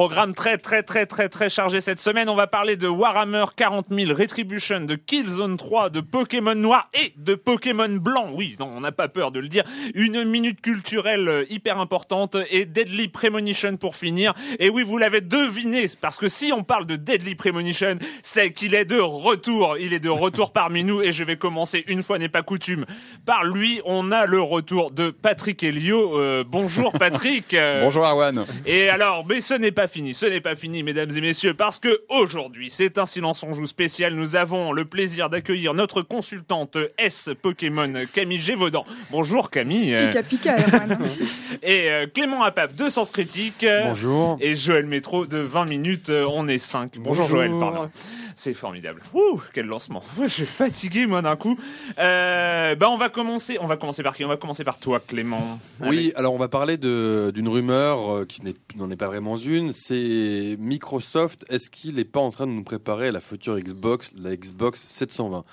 [0.00, 2.30] Programme très très très très très chargé cette semaine.
[2.30, 7.12] On va parler de Warhammer 40 000 Retribution, de Killzone 3, de Pokémon Noir et
[7.18, 8.30] de Pokémon Blanc.
[8.34, 9.62] Oui, non, on n'a pas peur de le dire.
[9.94, 14.32] Une minute culturelle euh, hyper importante et Deadly Premonition pour finir.
[14.58, 18.74] Et oui, vous l'avez deviné, parce que si on parle de Deadly Premonition, c'est qu'il
[18.74, 19.76] est de retour.
[19.76, 22.86] Il est de retour parmi nous et je vais commencer une fois n'est pas coutume
[23.26, 23.82] par lui.
[23.84, 26.18] On a le retour de Patrick Elio.
[26.18, 27.54] Euh, bonjour Patrick.
[27.82, 28.46] bonjour Arwan.
[28.64, 31.78] Et alors, mais ce n'est pas fini, ce n'est pas fini, mesdames et messieurs, parce
[31.78, 34.14] que aujourd'hui, c'est un silence on joue spécial.
[34.14, 38.86] Nous avons le plaisir d'accueillir notre consultante S Pokémon Camille Gévaudan.
[39.10, 39.96] Bonjour Camille.
[39.98, 40.56] Pika pika.
[41.62, 43.66] Et euh, Clément Apap de Sens Critique.
[43.84, 44.38] Bonjour.
[44.40, 46.10] Et Joël Métro de 20 minutes.
[46.10, 46.92] euh, On est 5.
[46.98, 47.90] Bonjour, Joël, pardon.
[48.34, 49.02] C'est formidable.
[49.14, 50.02] Ouh, quel lancement.
[50.22, 51.58] Je suis fatigué moi d'un coup.
[51.98, 53.56] Euh, bah on va commencer.
[53.60, 54.24] On va commencer par qui?
[54.24, 55.58] On va commencer par toi, Clément.
[55.80, 58.42] Oui, alors on va parler d'une rumeur euh, qui
[58.76, 59.72] n'en est pas vraiment une.
[59.72, 61.44] C'est Microsoft.
[61.48, 65.44] Est-ce qu'il n'est pas en train de nous préparer la future Xbox, la Xbox 720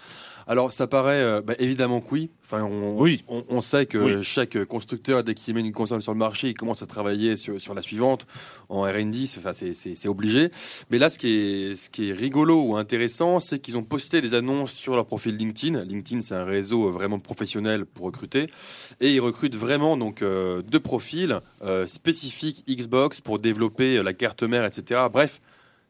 [0.47, 2.29] alors ça paraît euh, bah, évidemment que oui.
[2.45, 3.23] Enfin, on, Oui.
[3.27, 4.23] on, on sait que Oui.
[4.23, 7.59] chaque constructeur dès qu'il met une console sur le marché, il commence à travailler sur,
[7.61, 8.25] sur la suivante
[8.69, 9.27] en R&D.
[9.27, 9.51] c'est- Enfin,
[10.09, 10.49] obligé.
[10.89, 14.21] Mais là, ce qui est, ce qui est rigolo ou intéressant, c'est qu'ils ont posté
[14.21, 15.83] des annonces sur leur profil LinkedIn.
[15.83, 18.47] LinkedIn, c'est un réseau vraiment professionnel pour recruter.
[19.01, 24.13] Et ils recrutent vraiment donc euh, deux profils euh, spécifiques Xbox pour développer euh, la
[24.13, 25.01] carte mère, etc.
[25.11, 25.41] Bref,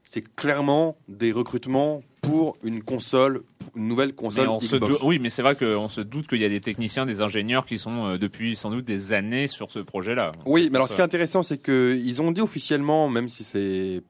[0.03, 3.43] c'est clairement des recrutements pour une console,
[3.75, 5.01] une nouvelle Mais console on Xbox.
[5.03, 7.77] oui, mais c'est vrai qu'on se doute qu'il y a des techniciens, des ingénieurs qui
[7.77, 10.31] sont euh, depuis sans doute des années sur ce projet-là.
[10.45, 13.43] Oui, mais alors Ça- ce qui est intéressant, c'est qu'ils ont dit officiellement, même si
[13.43, 14.01] c'est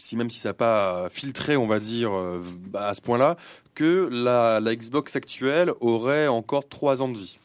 [0.00, 2.40] si même si ça n'a pas filtré, on va dire, euh,
[2.74, 3.36] à ce point-là,
[3.74, 7.38] que la, la Xbox actuelle aurait encore trois ans de vie.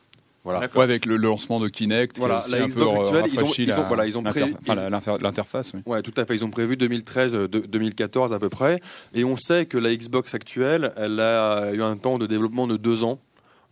[0.43, 0.59] Voilà.
[0.75, 3.33] Ouais, avec le, le lancement de Kinect, Voilà, qui la un Xbox peu actuelle, ils
[3.39, 5.71] ont- rafraîchi ils ont- la- voilà, ils ont l'inter- pré- enfin, ils- la- l'inter- l'interface.
[5.73, 5.79] Oui.
[5.85, 6.35] Ouais, tout à fait.
[6.35, 8.81] Ils ont prévu 2013, euh, de- 2014 à peu près.
[9.15, 12.75] Et on sait que la Xbox actuelle, elle a eu un temps de développement de
[12.77, 13.19] deux ans.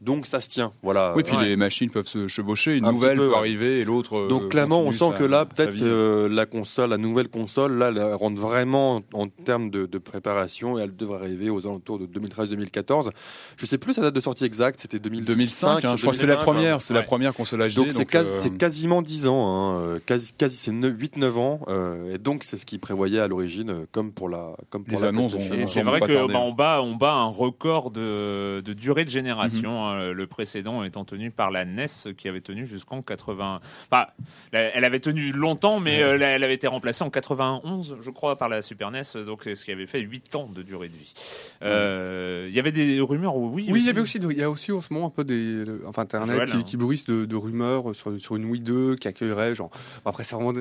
[0.02, 0.72] Donc ça se tient.
[0.82, 1.14] Voilà.
[1.16, 1.46] Oui, puis Ouais.
[1.46, 3.38] les machines peuvent se chevaucher, une Un nouvelle peu, peut ouais.
[3.38, 4.18] arriver et l'autre.
[4.18, 7.78] euh, Donc clairement, on sent sa- que là, peut-être euh, la console, la nouvelle console,
[7.78, 12.00] là, elle rentre vraiment en termes de, de préparation et elle devrait arriver aux alentours
[12.00, 13.12] de 2013-2014.
[13.58, 15.28] Je sais plus sa date de sortie exacte, c'était 2005.
[15.36, 17.00] 2005, hein, je crois que c'est la 2005, première, c'est ouais.
[17.00, 17.76] la première console HD.
[17.76, 19.46] Donc c'est quasi- euh, c'est quasiment 10 ans,
[19.78, 23.86] hein, quasi, quasi c'est 8-9 ans, euh, et donc c'est ce qu'ils prévoyaient à l'origine,
[23.92, 25.36] comme pour la, comme pour Les la annonces
[25.68, 26.34] c'est vrai tarder.
[26.34, 29.72] bah, bat on bat un record de, de durée de génération.
[29.72, 29.91] Mhm.
[29.92, 31.86] Hein, le précédent étant tenu par la NES
[32.18, 33.60] qui avait tenu jusqu'en 80.
[33.90, 34.08] Enfin,
[34.52, 38.62] elle avait tenu longtemps, mais elle avait été remplacée en 91, je crois, par la
[38.62, 41.14] Super NES, donc ce qui avait fait 8 ans de durée de vie.
[41.62, 43.68] Il y avait des rumeurs, oui.
[43.70, 45.64] Oui, il y avait aussi, il y a aussi en ce moment un peu des,
[45.86, 46.64] enfin Internet qui, hein.
[46.64, 49.70] qui de, de, rumeurs sur, sur une Wii 2 qui accueillerait genre.
[50.06, 50.54] Après, c'est vraiment,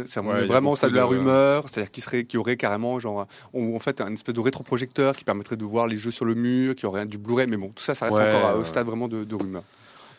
[0.47, 4.00] vraiment ça de la rumeur, c'est-à-dire qu'il serait, qu'il y aurait carrément genre, en fait,
[4.00, 7.06] un espèce de rétroprojecteur qui permettrait de voir les jeux sur le mur, qui aurait
[7.06, 9.64] du Blu-ray, mais bon, tout ça, ça reste encore au stade vraiment de, de rumeurs.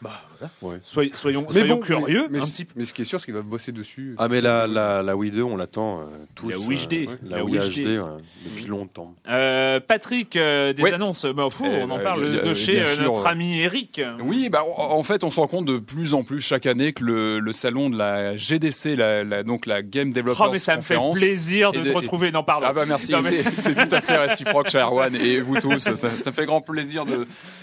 [0.02, 0.20] Bah,
[0.62, 0.80] voilà.
[0.84, 1.46] soyons,
[1.80, 2.28] curieux.
[2.32, 2.66] Mais, un petit...
[2.76, 4.16] mais, ce qui est sûr, c'est qu'ils doivent bosser dessus.
[4.18, 6.04] Ah, mais la, la, la Wii 2, on l'attend euh,
[6.34, 6.50] tous.
[6.50, 6.94] La Wii HD.
[6.94, 8.02] Euh, la, Wii HD,
[8.46, 9.14] depuis longtemps.
[9.30, 11.26] Euh, Patrick, euh, des annonces.
[11.26, 14.02] Bah, pff, on en parle de chez notre ami Eric.
[14.22, 17.04] Oui, bah, en fait, on se rend compte de plus en plus chaque année que
[17.04, 20.76] le, le salon de la GDC, la, la, donc la Game Developers Oh, mais ça
[20.76, 22.32] me fait plaisir de te retrouver.
[22.32, 22.66] Non, pardon.
[22.70, 23.14] Ah, bah, merci.
[23.60, 25.78] C'est tout à fait réciproque, cher Erwan, et vous tous.
[25.78, 27.12] Ça, ça fait grand plaisir de,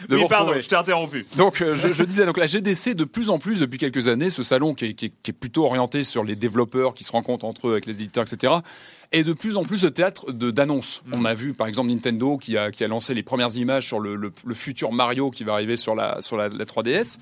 [0.08, 0.62] de oui, vous pardon, retrouver.
[0.62, 1.26] je t'ai interrompu.
[1.36, 4.42] Donc, je, je disais, donc la GDC de plus en plus depuis quelques années, ce
[4.42, 7.46] salon qui est, qui, est, qui est, plutôt orienté sur les développeurs qui se rencontrent
[7.46, 8.52] entre eux avec les éditeurs, etc.,
[9.12, 11.02] est de plus en plus le théâtre d'annonces.
[11.06, 11.14] Mmh.
[11.14, 13.98] On a vu par exemple Nintendo qui a, qui a lancé les premières images sur
[13.98, 17.16] le, le, le, futur Mario qui va arriver sur la, sur la, la 3DS.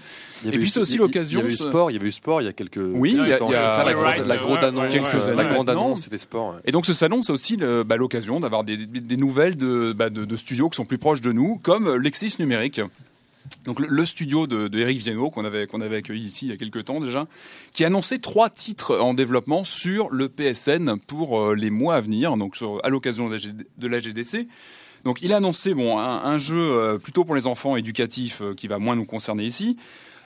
[0.45, 1.39] Et puis c'est aussi l'occasion.
[1.39, 2.81] Il y avait eu sport, il y avait eu sport il y a quelques.
[2.93, 4.93] Oui, il y a, il y a la, grande, la grande annonce.
[4.93, 6.55] Quelques années la grande annonce, c'était sport.
[6.55, 6.61] Ouais.
[6.65, 10.25] Et donc ce salon, c'est aussi l'occasion bah, d'avoir des, des, nouvelles de, bah, de,
[10.25, 12.81] de studios qui sont plus proches de nous, comme Lexis Numérique.
[13.65, 16.57] Donc le, studio de, de Eric Viennot qu'on avait avait accueilli ici il y a
[16.57, 17.27] quelques temps déjà,
[17.73, 22.01] qui a annoncé trois titres en développement sur le PSN pour euh, les mois à
[22.01, 24.49] venir, donc à l'occasion de, la GDC.
[25.05, 28.55] Donc il a annoncé bon un, un jeu euh, plutôt pour les enfants éducatif euh,
[28.55, 29.77] qui va moins nous concerner ici.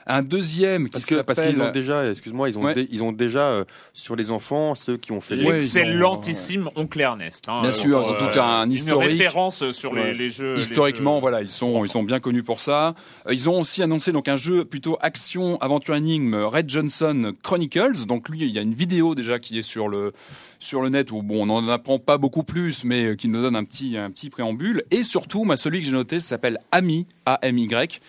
[0.07, 2.73] Un deuxième qui parce que parce qu'ils ont déjà, excuse-moi, ils ont Ouais.
[2.73, 3.63] dé- ils ont déjà euh,
[3.93, 7.47] sur les enfants ceux qui ont fait les Ouais, L'excellentissime Oncle Ernest.
[7.47, 9.11] Hein, Bien euh, sûr, ils ont tout euh, un une historique.
[9.11, 10.13] référence sur les, Ouais.
[10.13, 10.55] les jeux.
[10.55, 12.95] les Historiquement, jeux- voilà, ils sont, ils sont bien connus pour ça.
[13.27, 18.05] Euh, Ils ont aussi annoncé donc un jeu plutôt action, aventure énigme, Red Johnson Chronicles.
[18.07, 20.13] Donc lui, il y a une vidéo déjà qui est sur le
[20.59, 23.41] sur le net où bon, on n'en apprend pas beaucoup plus, mais euh, qui nous
[23.41, 24.83] donne un petit un petit préambule.
[24.91, 27.99] Et surtout, moi, celui que j'ai noté s'appelle Ami A M Y.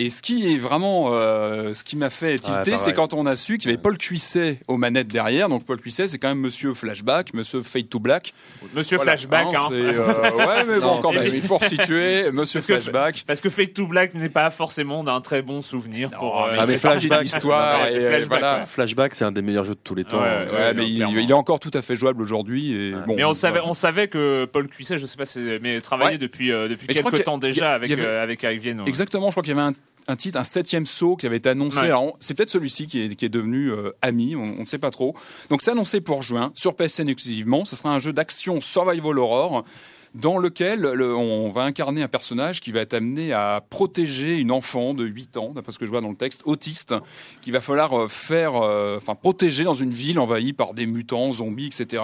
[0.00, 3.34] Et ce qui est vraiment, euh, ce qui m'a fait tilter, c'est quand on a
[3.34, 5.48] su qu'il y avait Paul Cuisset aux manettes derrière.
[5.48, 8.32] Donc Paul Cuisset, c'est quand même Monsieur Flashback, Monsieur Fade to Black.
[8.74, 9.46] Monsieur Voilà, Flashback.
[9.48, 9.66] hein, hein.
[9.70, 10.06] c'est, euh,
[10.46, 13.24] ouais, mais bon, Non, quand même, il faut resituer Monsieur Parce que- Flashback.
[13.26, 16.44] Parce que Fate to Black n'est pas forcément d'un très bon souvenir pour.
[16.44, 18.58] euh, mais Ah, mais Flashback, l'histoire, Ouais, et, Flashback, voilà.
[18.60, 18.66] ouais.
[18.66, 20.20] Flashback, c'est un des meilleurs jeux de tous les temps.
[20.20, 22.72] Ouais, Euh, Ouais, mais il, est encore tout à fait jouable aujourd'hui.
[22.72, 25.80] Et bon, mais on savait, on savait que Paul Cuisset, je sais pas, si- mais
[25.80, 26.18] travaillait Ouais.
[26.18, 28.84] depuis euh, depuis quelques temps déjà avec euh, avec Eric Viennot.
[28.86, 29.72] Exactement, je crois qu'il y avait un,
[30.08, 31.80] un titre, un septième saut qui avait été annoncé.
[31.80, 32.12] Ouais.
[32.18, 34.90] C'est peut-être celui-ci qui est, qui est devenu euh, ami, on on ne sait pas
[34.90, 35.14] trop.
[35.50, 37.64] Donc c'est annoncé pour juin, sur PSN exclusivement.
[37.64, 39.64] Ce sera un jeu d'action survival horror
[40.20, 44.50] dans lequel le- on va incarner un personnage qui va être amené à protéger une
[44.50, 46.94] enfant de 8 ans, d'après ce que je vois dans le texte, autiste,
[47.42, 51.30] qu'il va falloir euh, faire, euh, enfin protéger dans une ville envahie par des mutants,
[51.32, 52.02] zombies, etc.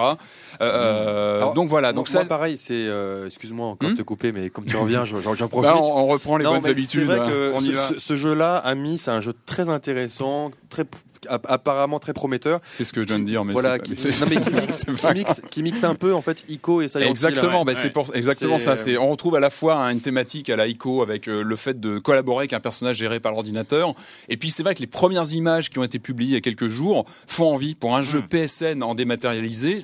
[0.61, 2.73] Euh, Alors, donc voilà, donc moi, ça, pareil, c'est.
[2.73, 5.71] euh, Excuse-moi encore Hmm de te couper, mais comme tu reviens, j'en j'en profite.
[5.71, 7.01] bah, on, on reprend les Non, bonnes habitudes.
[7.09, 10.85] C'est vrai que on y ce, ce- jeu-là, Ami, c'est un jeu très intéressant, très
[11.29, 12.59] apparemment très prometteur.
[12.71, 14.41] C'est ce que je viens de dire, mais voilà, c'est qui, mais c'est- non, mais
[14.41, 17.09] qui mixe, c'est qui mixe, qui mixe un peu en fait Ico et Silent.
[17.09, 17.65] Exactement, ouais.
[17.65, 17.89] bah, c'est Ouais.
[17.91, 18.75] pour exactement C'est, ça.
[18.75, 21.79] C'est on retrouve à la fois une thématique à la ICO avec euh, le fait
[21.79, 23.93] de collaborer avec un personnage géré par l'ordinateur,
[24.29, 26.41] et puis c'est vrai que les premières images qui ont été publiées il y a
[26.41, 28.27] quelques jours font envie pour un jeu Mm.
[28.27, 29.79] PSN en dématérialisé.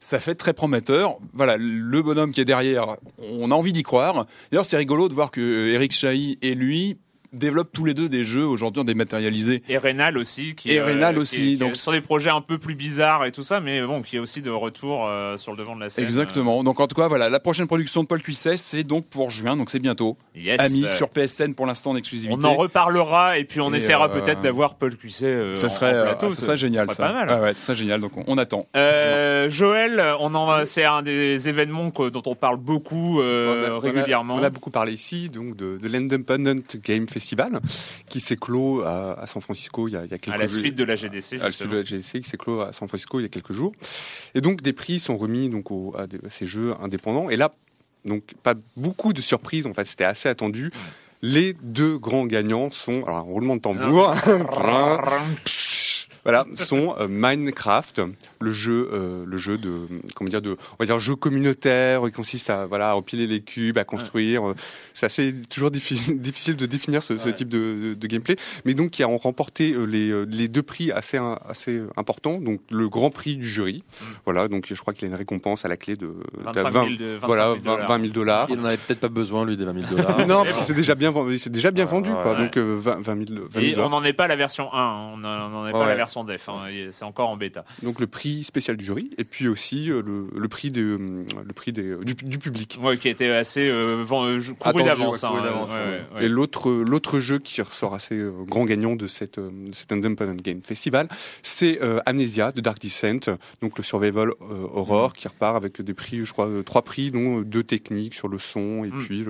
[0.00, 1.16] Ça fait très prometteur.
[1.32, 4.26] Voilà, le bonhomme qui est derrière, on a envie d'y croire.
[4.50, 6.98] D'ailleurs, c'est rigolo de voir que euh, Eric Chahi et lui
[7.32, 9.62] développent tous les deux des jeux aujourd'hui en dématérialisé.
[9.68, 12.40] Et Rénal aussi, qui, Et euh, Rénal qui- aussi, qui donc- sur des projets un
[12.40, 15.52] peu plus bizarres et tout ça, mais bon, qui est aussi de retour euh, sur
[15.52, 16.04] le devant de la scène.
[16.04, 16.62] Exactement.
[16.64, 19.56] Donc en tout cas, voilà, la prochaine production de Paul Cuisset, c'est donc pour juin,
[19.56, 20.16] donc c'est bientôt.
[20.36, 20.60] Euh, Yes.
[20.60, 22.38] Ami Euh, sur PSN pour l'instant en exclusivité.
[22.40, 25.66] On en reparlera et puis on Et, essaiera euh, peut-être d'avoir Paul Cuisset euh, ça
[25.66, 26.30] en- serait, en euh, plateau.
[26.30, 27.02] ça serait génial, serait ça.
[27.06, 27.28] pas mal.
[27.30, 28.00] Ouais, ouais, ça serait génial.
[28.00, 28.66] Donc on, on attend.
[28.76, 33.64] Euh, Joël, on en, c'est un des événements que- dont on parle beaucoup euh, On
[33.64, 34.34] a- on a- régulièrement.
[34.36, 37.21] On a, beaucoup parlé ici donc de, de l'Independent Game Festival
[38.08, 40.38] qui s'est clos à, à San Francisco il y a, il y a quelques à
[40.38, 40.60] la jours.
[40.60, 41.34] suite de la GDC.
[41.40, 43.28] à la suite de la GDC qui s'est clos à San Francisco il y a
[43.28, 43.72] quelques jours.
[44.34, 47.30] Et donc des prix sont remis donc à, à ces jeux indépendants.
[47.30, 47.54] Et là,
[48.04, 49.66] donc pas beaucoup de surprises.
[49.66, 50.70] En fait, c'était assez attendu.
[51.22, 54.14] Les deux grands gagnants sont alors roulement de tambour.
[56.24, 58.02] voilà, sont Minecraft,
[58.40, 62.50] le jeu, le jeu de, comment dire, de, on va dire jeu communautaire, qui consiste
[62.50, 64.42] à voilà, empiler les cubes, à construire.
[64.92, 68.90] C'est assez toujours difficile, difficile de définir ce, ce type de, de, gameplay, mais donc
[68.90, 72.38] qui a remporté les, les deux prix assez assez importants.
[72.38, 74.04] Donc le Grand Prix du jury, mm.
[74.24, 76.14] voilà, donc je crois qu'il y a une récompense à la clé de
[76.44, 78.46] 20, 000, voilà, 20 000 dollars.
[78.50, 80.18] Il n'en avait peut-être pas besoin lui des 20 000 dollars.
[80.26, 82.34] non, parce que c'est déjà bien vendu, c'est déjà bien vendu, quoi.
[82.34, 85.16] Donc 20, 20 000, 20 Et on n'en est pas à la version 1, on
[85.18, 86.66] n'en est pas à la version def, hein.
[86.90, 87.64] c'est encore en bêta.
[87.82, 91.52] Donc le prix spécial du jury et puis aussi euh, le, le prix de le
[91.54, 92.78] prix des, du, du public.
[92.80, 95.24] Ouais, qui était assez euh, couru d'avance.
[95.24, 95.32] Hein,
[96.20, 100.40] et l'autre l'autre jeu qui ressort assez euh, grand gagnant de cette de cet Independent
[100.40, 101.08] Game Festival,
[101.42, 105.12] c'est Amnesia de Dark Descent, donc le survival horror mm.
[105.12, 108.84] qui repart avec des prix, je crois, trois prix, dont deux techniques sur le son
[108.84, 108.98] et mm.
[108.98, 109.24] puis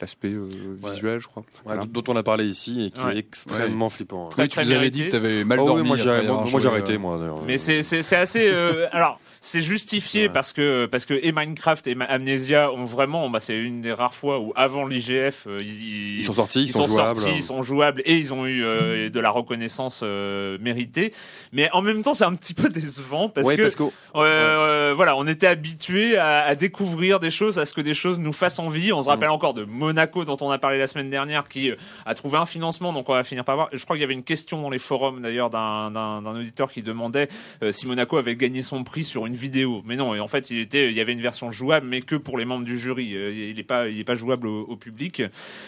[0.00, 0.34] l'aspect
[0.82, 1.44] visuel, je crois.
[1.86, 4.28] Dont on a parlé ici et qui est extrêmement flippant.
[4.28, 5.86] Très, tu nous avais dit que tu avais mal oh dormi.
[5.86, 5.96] moi
[6.46, 7.18] j'ai arrêté, moi.
[7.46, 8.48] Mais c'est assez.
[8.92, 13.56] alors c'est justifié parce que parce que et Minecraft et Amnesia ont vraiment bah c'est
[13.56, 17.20] une des rares fois où avant l'IGF euh, ils, ils, sont sortis ils, sont, jouables.
[17.36, 21.12] ils sont jouables et ils ont eu euh, de la reconnaissance euh, méritée.
[21.52, 25.46] Mais en même temps c'est un petit peu décevant parce que, parce voilà on était
[25.46, 28.92] habitué à, à, découvrir des choses à ce que des choses nous fassent envie.
[28.92, 29.32] On se rappelle mm.
[29.32, 31.70] encore de Monaco dont on a parlé la semaine dernière qui
[32.04, 33.68] a trouvé un financement donc on va finir par voir.
[33.72, 36.82] Je crois qu'il y avait une question dans les forums d'ailleurs d'un d'un auditeur qui
[36.82, 37.28] demandait
[37.70, 39.82] si Monaco avait gagné son prix sur une vidéo.
[39.84, 42.16] Mais non, et en fait, il était, il y avait une version jouable, mais que
[42.16, 43.14] pour les membres du jury.
[43.14, 45.22] Euh, il n'est pas, il est pas jouable au, public.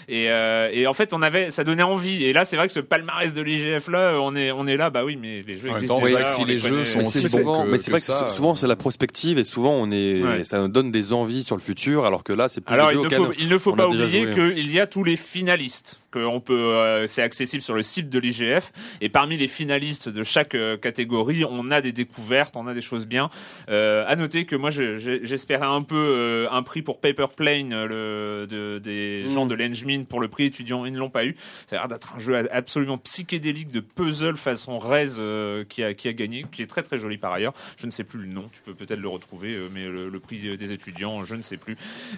[0.08, 2.24] Et, euh, et, en fait, on avait, ça donnait envie.
[2.24, 4.90] Et là, c'est vrai que ce palmarès de l'IGF là, on est, on est là,
[4.90, 6.00] bah oui, mais les jeux existent.
[6.00, 9.44] si les, jeux sont aussi bons mais c'est vrai que, souvent c'est la prospective et
[9.44, 12.60] souvent on est, ça nous donne des envies sur le futur, alors que là, c'est
[12.60, 12.74] plus.
[12.74, 16.00] Alors il ne, faut, il ne faut pas oublier qu'il y a tous les finalistes
[16.10, 18.72] que on peut, euh, c'est accessible sur le site de l'IGF.
[19.00, 23.06] Et parmi les finalistes de chaque catégorie, on a des découvertes, on a des choses
[23.06, 23.30] bien.
[23.68, 28.46] Euh, à noter que moi j'espérais un peu euh, un prix pour Paper Plane le,
[28.48, 31.36] de, des gens de l'Engmin pour le prix étudiant, ils ne l'ont pas eu.
[31.68, 35.94] Ça a l'air d'être un jeu absolument psychédélique de puzzle façon Rez euh, qui, a,
[35.94, 37.52] qui a gagné, qui est très très joli par ailleurs.
[37.76, 40.56] Je ne sais plus le nom, tu peux peut-être le retrouver, euh, mais le, prix
[40.56, 41.76] des étudiants, je ne sais plus.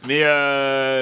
[0.08, 0.22] Mais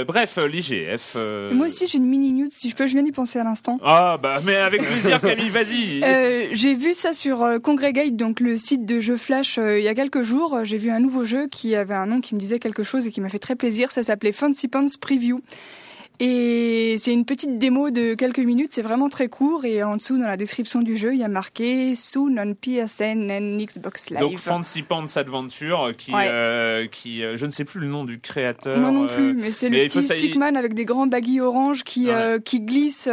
[0.04, 1.16] bref, l'IGF.
[1.52, 3.78] Moi aussi j'ai une mini news, si je peux, je viens d'y penser à l'instant.
[3.82, 6.54] Ah bah mais avec plaisir Camille, vas-y.
[6.54, 10.19] j'ai vu ça sur Congregate, donc le site de jeux Flash, il y a quelques
[10.22, 13.06] jours j'ai vu un nouveau jeu qui avait un nom qui me disait quelque chose
[13.06, 13.90] et qui m'a fait très plaisir.
[13.90, 15.40] Ça s'appelait Fancy Pants Preview.
[16.22, 19.64] Et c'est une petite démo de quelques minutes, c'est vraiment très court.
[19.64, 23.30] Et en dessous, dans la description du jeu, il y a marqué Soon on PSN
[23.30, 24.20] and Xbox Live.
[24.20, 28.20] Donc Fancy Pants Adventure, qui, euh, qui euh, je ne sais plus le nom du
[28.20, 28.76] créateur.
[28.76, 32.38] Moi non plus, mais c'est le petit stickman avec des grands baggy orange qui, euh,
[32.38, 33.08] qui glisse,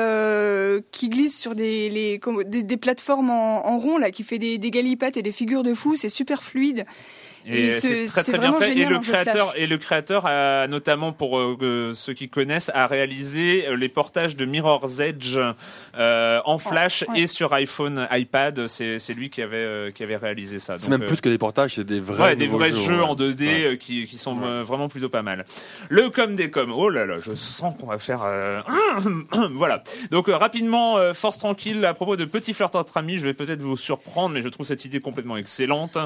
[0.91, 4.57] qui glisse sur des, les, des, des, plateformes en, en, rond là, qui fait des,
[4.57, 5.95] des galipettes et des figures de fou.
[5.95, 6.85] C'est super fluide.
[7.47, 8.77] Et, c'est très très bien fait.
[8.77, 13.67] Et le créateur et le créateur a notamment pour euh, ceux qui connaissent a réalisé
[13.67, 15.37] euh, les portages de Mirror's Edge
[15.97, 18.67] euh, en Flash et sur iPhone, iPad.
[18.67, 20.77] C'est c'est lui qui avait euh, qui avait réalisé ça.
[20.77, 23.77] C'est même plus que des portages, c'est des vrais ouais, des vrais jeux, en 2D
[23.77, 25.45] qui qui sont vraiment plutôt pas mal.
[25.89, 26.71] Le com des com.
[26.75, 28.25] Oh là là, je sens qu'on va faire
[29.53, 29.83] voilà.
[30.11, 33.17] Donc rapidement, force tranquille à propos de Petit Flirt entre amis.
[33.17, 35.97] Je vais peut-être vous surprendre, mais je trouve cette idée complètement excellente.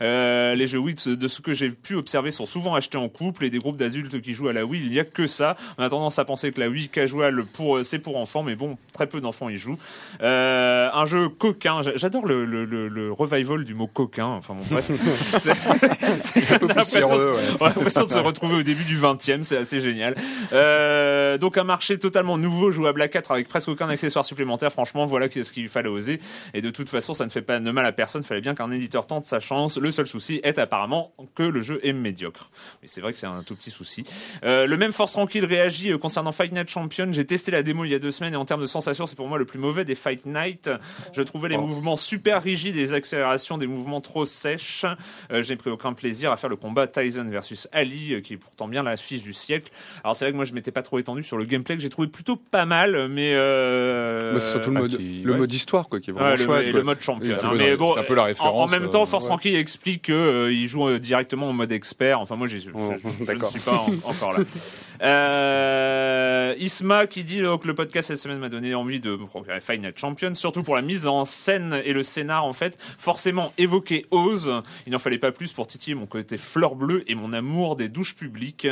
[0.00, 3.58] les jeux de ce que j'ai pu observer, sont souvent achetés en couple et des
[3.58, 5.56] groupes d'adultes qui jouent à la Wii, il n'y a que ça.
[5.78, 8.76] On a tendance à penser que la Wii casual, pour, c'est pour enfants, mais bon,
[8.92, 9.78] très peu d'enfants y jouent.
[10.22, 14.90] Euh, un jeu coquin, j'adore le, le, le, revival du mot coquin, enfin bon, bref.
[15.38, 17.36] c'est un peu poussiéreux.
[17.60, 20.14] On a l'impression de se retrouver au début du 20 e c'est assez génial.
[20.52, 25.06] Euh, donc un marché totalement nouveau, jouable à 4 avec presque aucun accessoire supplémentaire, franchement,
[25.06, 26.20] voilà ce qu'il fallait oser.
[26.54, 28.70] Et de toute façon, ça ne fait pas de mal à personne, fallait bien qu'un
[28.70, 29.78] éditeur tente sa chance.
[29.78, 32.50] Le seul souci est apparemment apparemment que le jeu est médiocre.
[32.82, 34.04] Mais c'est vrai que c'est un tout petit souci.
[34.44, 37.08] Euh, le même Force Tranquille réagit euh, concernant Fight Night Champion.
[37.10, 39.16] J'ai testé la démo il y a deux semaines et en termes de sensation, c'est
[39.16, 40.70] pour moi le plus mauvais des Fight Night.
[41.12, 41.62] Je trouvais les oh.
[41.62, 44.84] mouvements super rigides les accélérations des mouvements trop sèches.
[45.32, 48.68] Euh, j'ai pris aucun plaisir à faire le combat Tyson versus Ali, qui est pourtant
[48.68, 49.72] bien la fiche du siècle.
[50.04, 51.88] Alors c'est vrai que moi je m'étais pas trop étendu sur le gameplay que j'ai
[51.88, 56.10] trouvé plutôt pas mal, mais bah, c'est surtout le mode, le mode histoire quoi qui
[56.10, 56.66] est vraiment chouette.
[56.66, 57.36] Le, le mode champion.
[57.42, 57.52] Hein.
[57.56, 58.72] mais bon, c'est un peu la référence.
[58.72, 62.20] En, même temps, Force Tranquille explique qu'il joue euh, directement en mode expert.
[62.20, 64.44] Enfin, moi, je, je, je, ne suis pas encore là.
[65.02, 69.60] Euh, Euh, Isma qui dit que le podcast cette semaine m'a donné envie de procurer
[69.60, 72.78] Final Champion, surtout pour la mise en scène et le scénar en fait.
[72.98, 77.14] Forcément évoquer Oz, il n'en fallait pas plus pour titiller mon côté fleur bleue et
[77.14, 78.66] mon amour des douches publiques.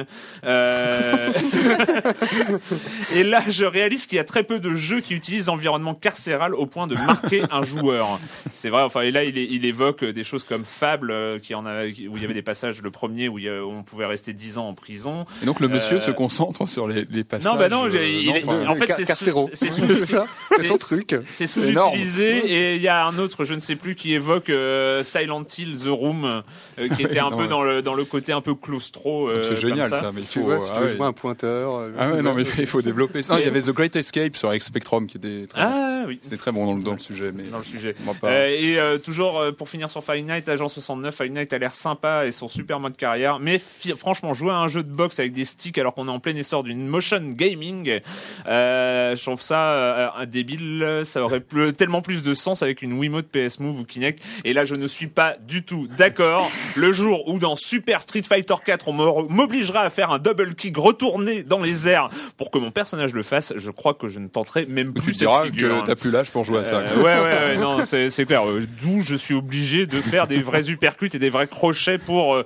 [0.45, 1.33] Euh...
[3.15, 6.55] et là, je réalise qu'il y a très peu de jeux qui utilisent l'environnement carcéral
[6.55, 8.19] au point de marquer un joueur.
[8.53, 8.83] C'est vrai.
[8.83, 11.89] Enfin, et là, il, il, évoque des choses comme Fable, euh, qui en a, où
[11.89, 15.25] il y avait des passages, le premier où, on pouvait rester 10 ans en prison.
[15.43, 17.53] Et donc le monsieur euh, se concentre sur les, les passages.
[17.53, 21.17] Non, bah non, euh, en fait, c'est c'est son truc.
[21.29, 24.51] C'est sous-utilisé et il y a un autre, je ne sais plus, qui évoque
[25.03, 26.43] Silent Hill The Room,
[26.97, 29.31] qui était un peu dans le dans le côté un peu claustro.
[29.43, 30.11] c'est génial ça.
[30.13, 31.91] mais tu vois, si tu veux jouer un pointeur.
[31.99, 33.39] Ah ouais, non, mais il faut développer ça.
[33.41, 36.19] Il y avait The Great Escape sur X Spectrum qui était très ah, oui.
[36.21, 37.31] C'était très bon dans le, dans le sujet.
[37.35, 37.95] Mais dans le sujet.
[38.25, 42.33] et toujours pour finir sur Final Night, Agent 69, Final Night a l'air sympa et
[42.33, 43.39] son super mode carrière.
[43.39, 43.61] Mais
[43.97, 46.37] franchement, jouer à un jeu de boxe avec des sticks alors qu'on est en plein
[46.37, 48.01] essor d'une motion gaming,
[48.47, 51.03] euh, je trouve ça euh, débile.
[51.05, 51.43] Ça aurait
[51.77, 54.23] tellement plus de sens avec une Wiimote PS Move ou Kinect.
[54.45, 56.51] Et là, je ne suis pas du tout d'accord.
[56.75, 60.77] Le jour où dans Super Street Fighter 4, on m'obligera à faire un double kick
[60.77, 64.29] retourné dans les airs pour que mon personnage le fasse, je crois que je ne
[64.29, 65.13] tenterai même plus.
[65.13, 66.77] Tu diras que t'as plus l'âge pour jouer à ça.
[66.77, 68.43] Euh, ouais, ouais, ouais, non, c'est clair.
[68.83, 72.45] D'où je suis obligé de faire des vrais uppercuts et des vrais crochets pour euh,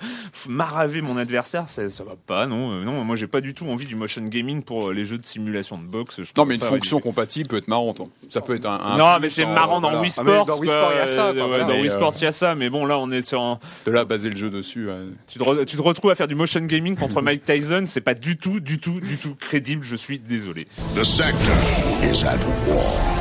[0.48, 1.68] maraver mon adversaire.
[1.68, 2.70] Ça, ça va pas, non.
[2.82, 5.24] Non, moi j'ai pas du tout envie du motion gaming pour euh, les jeux de
[5.24, 6.20] simulation de boxe.
[6.36, 8.00] non, mais une fonction compatible peut être marrante.
[8.00, 8.08] Hein.
[8.28, 8.96] Ça peut être un.
[8.96, 10.46] non, mais c'est marrant dans Wii Sports.
[10.46, 11.32] dans Wii Sports, il y a ça.
[11.32, 12.54] dans Wii Sports, il y a ça.
[12.54, 13.58] Mais bon, là, on est sur un.
[13.86, 14.88] De là, baser le jeu dessus.
[15.28, 17.84] Tu, te tu te retrouves à faire du motion gaming contre Mike Tyson.
[17.86, 19.82] C'est pas du tout, du tout, du tout crédible.
[19.82, 20.66] Je suis désolé.
[20.94, 21.54] The sector
[22.02, 22.38] is at
[22.68, 23.20] war.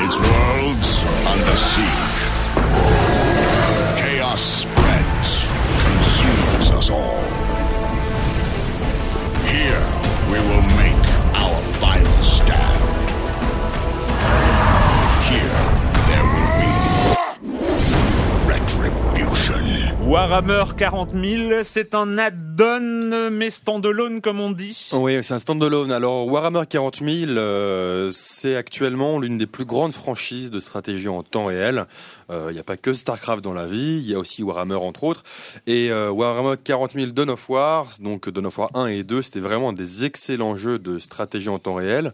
[0.00, 2.07] Its worlds under siege.
[6.90, 7.20] All.
[9.44, 9.84] Here
[10.30, 10.77] we will
[20.28, 24.90] Warhammer 40 000, c'est un add-on, mais standalone comme on dit.
[24.92, 25.90] Oui, c'est un standalone.
[25.90, 31.22] Alors Warhammer 40 000, euh, c'est actuellement l'une des plus grandes franchises de stratégie en
[31.22, 31.86] temps réel.
[32.28, 34.74] Il euh, n'y a pas que StarCraft dans la vie, il y a aussi Warhammer
[34.74, 35.22] entre autres.
[35.66, 39.22] Et euh, Warhammer 40 000 Dawn of War, donc Dawn of War 1 et 2,
[39.22, 42.12] c'était vraiment des excellents jeux de stratégie en temps réel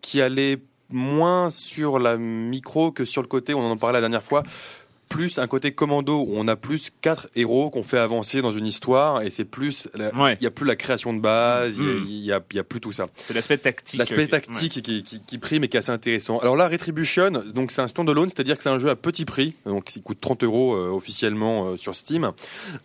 [0.00, 0.60] qui allaient
[0.92, 4.42] moins sur la micro que sur le côté, on en parlait la dernière fois,
[5.10, 8.64] plus un côté commando où on a plus quatre héros qu'on fait avancer dans une
[8.64, 12.04] histoire et c'est plus il y a plus la création de base il mm.
[12.06, 13.06] y, a, y, a plus tout ça.
[13.14, 16.38] C'est l'aspect tactique l'aspect tactique qui, qui, qui, prime et qui est assez intéressant.
[16.38, 19.56] Alors là Retribution donc c'est un standalone c'est-à-dire que c'est un jeu à petit prix
[19.66, 22.30] donc il coûte 30 euros euh, officiellement euh, sur Steam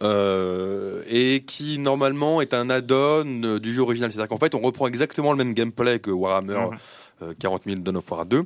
[0.01, 4.11] euh, et qui normalement est un add-on du jeu original.
[4.11, 6.69] C'est-à-dire qu'en fait on reprend exactement le même gameplay que Warhammer
[7.39, 8.45] 40 000 Dawn of War 2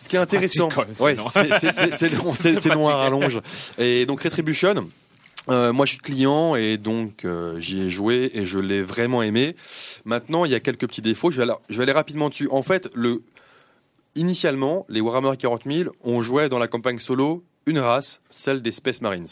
[0.00, 3.40] ce qui est, intéressant, c'est noir à rallonge.
[3.76, 4.88] Et donc Retribution,
[5.50, 9.22] euh, moi, je suis client et donc euh, j'y ai joué et je l'ai vraiment
[9.22, 9.56] aimé.
[10.04, 11.30] Maintenant, il y a quelques petits défauts.
[11.30, 12.48] Je vais, aller, je vais aller rapidement dessus.
[12.50, 13.20] En fait, le,
[14.14, 18.72] initialement, les Warhammer 40 000, on jouait dans la campagne solo une race, celle des
[18.72, 19.26] Space Marines.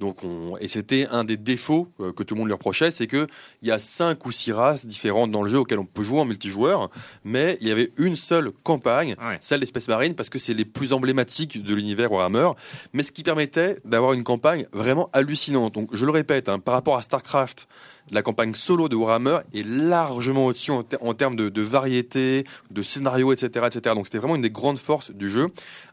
[0.00, 3.06] Donc on, et c'était un des défauts euh, que tout le monde lui reprochait, c'est
[3.06, 3.26] que
[3.60, 6.20] il y a cinq ou six races différentes dans le jeu auxquelles on peut jouer
[6.20, 6.90] en multijoueur,
[7.22, 10.64] mais il y avait une seule campagne, celle des Space Marines, parce que c'est les
[10.64, 12.52] plus emblématiques de l'univers Warhammer,
[12.94, 15.74] mais ce qui permettait d'avoir une campagne vraiment hallucinante.
[15.74, 17.68] Donc je le répète, hein, par rapport à Starcraft,
[18.10, 23.66] la campagne solo de Warhammer est largement au-dessus en, termes de, variété, de scénario, etc.,
[23.66, 23.94] etc.
[23.94, 25.48] Donc c'était vraiment une des grandes forces du jeu,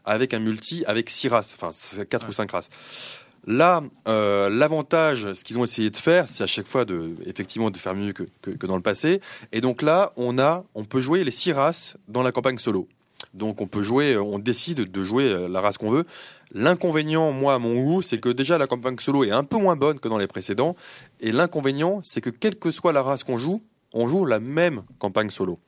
[0.06, 1.70] avec un multi, avec six races, enfin
[2.04, 2.70] quatre ou cinq races.
[3.50, 7.70] Là, euh, l'avantage, ce qu'ils ont essayé de faire, c'est à chaque fois de, effectivement,
[7.70, 9.22] de faire mieux que, que, dans le passé.
[9.52, 12.86] Et donc là, on a, on peut jouer les six races dans la campagne solo.
[13.32, 16.04] Donc on peut jouer, on décide de jouer euh, la race qu'on veut.
[16.52, 19.76] L'inconvénient, moi, à mon goût, c'est que déjà la campagne solo est un peu moins
[19.76, 20.76] bonne que dans les précédents.
[21.20, 23.62] Et l'inconvénient, c'est que quelle que soit la race qu'on joue,
[23.94, 25.58] on joue la même campagne solo.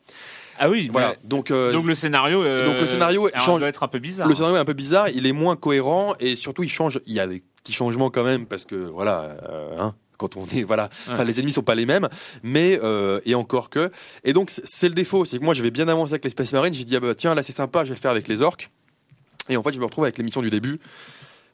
[0.63, 1.15] Ah oui, voilà.
[1.25, 4.29] Donc, euh, donc le scénario, euh, donc le scénario change, doit être un peu bizarre.
[4.29, 7.01] Le scénario est un peu bizarre, il est moins cohérent et surtout il change.
[7.07, 10.45] Il y a des petits changements quand même parce que voilà, euh, hein, quand on
[10.47, 10.91] est voilà,
[11.25, 12.09] les ennemis sont pas les mêmes,
[12.43, 12.79] mais
[13.25, 13.91] et encore que.
[14.25, 16.75] Et donc c'est le défaut, c'est que moi j'avais bien avancé avec les Space Marines,
[16.75, 18.71] j'ai dit ah bah tiens là c'est sympa, je vais le faire avec les orques.
[19.51, 20.79] Et en fait, je me retrouve avec les missions du début.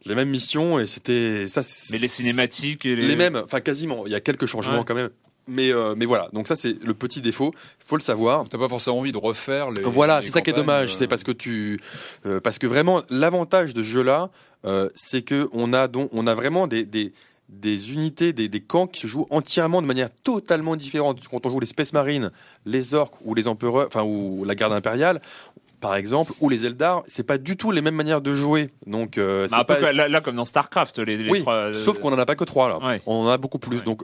[0.05, 1.63] Les mêmes missions, et c'était ça.
[1.91, 3.17] Mais les cinématiques et les...
[3.17, 4.07] mêmes, enfin quasiment.
[4.07, 5.11] Il y a quelques changements quand même.
[5.49, 8.49] Mais, euh, mais voilà, donc ça c'est le petit défaut, faut le savoir.
[8.49, 9.83] T'as pas forcément envie de refaire les.
[9.83, 11.09] Voilà, c'est ça qui est dommage, c'est euh.
[11.09, 11.81] parce que tu,
[12.27, 14.31] euh, parce que vraiment l'avantage de ce jeu-là,
[14.95, 17.13] c'est que on a donc, on a vraiment des, des
[17.49, 21.21] des unités, des, des, camps qui se jouent entièrement de manière totalement différente.
[21.31, 22.33] Quand on joue les Space Marines,
[22.65, 25.21] les Orques ou les Empereurs, enfin ou la garde impériale,
[25.81, 28.71] par exemple, ou les Eldar, c'est pas du tout les mêmes manières de jouer.
[28.87, 29.93] Donc, euh, bah, pas...
[29.93, 32.69] là, comme dans Starcraft, les, les oui, trois, sauf qu'on en a pas que trois
[32.69, 32.99] là.
[33.07, 33.85] On en a beaucoup plus.
[33.85, 34.03] Donc,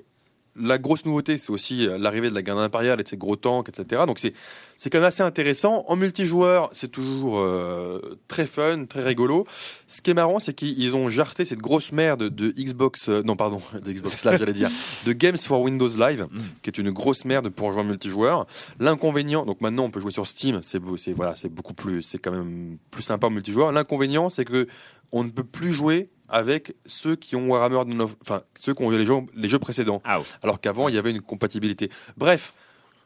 [0.60, 3.36] la grosse nouveauté, c'est aussi euh, l'arrivée de la garde impériale et de ses gros
[3.36, 4.02] tanks, etc.
[4.06, 4.32] Donc c'est
[4.76, 5.84] c'est quand même assez intéressant.
[5.88, 9.46] En multijoueur, c'est toujours euh, très fun, très rigolo.
[9.86, 13.36] Ce qui est marrant, c'est qu'ils ont jarté cette grosse merde de Xbox, euh, non
[13.36, 14.70] pardon, de Xbox Live, j'allais dire,
[15.06, 16.38] de Games for Windows Live, mm.
[16.62, 18.46] qui est une grosse merde pour jouer en multijoueur.
[18.78, 22.18] L'inconvénient, donc maintenant on peut jouer sur Steam, c'est c'est voilà, c'est beaucoup plus, c'est
[22.18, 23.72] quand même plus sympa en multijoueur.
[23.72, 24.66] L'inconvénient, c'est que
[25.12, 27.79] on ne peut plus jouer avec ceux qui ont Warhammer,
[28.21, 30.03] enfin ceux qui ont les jeux, les jeux précédents.
[30.05, 31.90] Ah Alors qu'avant, il y avait une compatibilité.
[32.16, 32.55] Bref,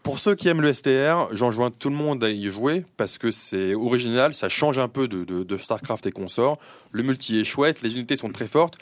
[0.03, 3.33] pour ceux qui aiment le STR, j'enjoins tout le monde à y jouer parce que
[3.33, 6.59] c'est original, ça change un peu de, de StarCraft et consorts.
[6.93, 8.79] Le multi est chouette, les unités sont très fortes.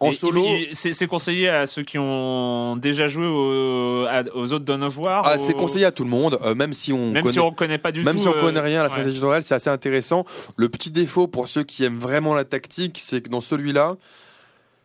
[0.00, 5.26] En solo, c'est conseillé à ceux qui ont déjà joué aux, autres Dawn of War.
[5.26, 7.50] Ah, c'est conseillé à tout le monde, euh, même si on même connaît, si on
[7.52, 8.22] connaît pas du même tout.
[8.22, 10.24] si on connaît rien à la stratégie de c'est assez intéressant.
[10.56, 13.96] Le petit défaut pour ceux qui aiment vraiment la tactique, c'est que dans celui-là,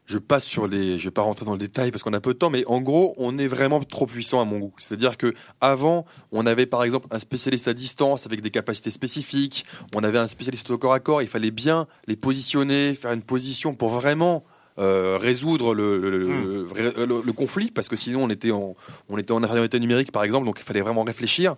[0.06, 2.34] je passe sur les, je vais pas rentrer dans le détail parce qu'on a peu
[2.34, 4.74] de temps, mais en gros, on est vraiment trop puissant à mon goût.
[4.80, 9.64] C'est-à-dire que avant, on avait par exemple un spécialiste à distance avec des capacités spécifiques,
[9.94, 13.22] on avait un spécialiste au corps à corps, il fallait bien les positionner, faire une
[13.22, 14.44] position pour vraiment
[14.80, 16.68] euh, résoudre le, hmm.
[16.98, 18.76] le, le, conflit, parce que sinon on était en,
[19.10, 21.56] on était en réalité numérique par exemple, donc il fallait vraiment réfléchir.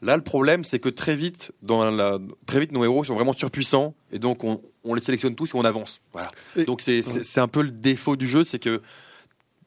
[0.00, 3.32] Là, le problème, c'est que très vite, dans la, très vite, nos héros sont vraiment
[3.32, 6.00] surpuissants, et donc on, on les sélectionne tous et on avance.
[6.12, 6.30] Voilà.
[6.66, 8.80] donc c'est, c'est un peu le défaut du jeu, c'est que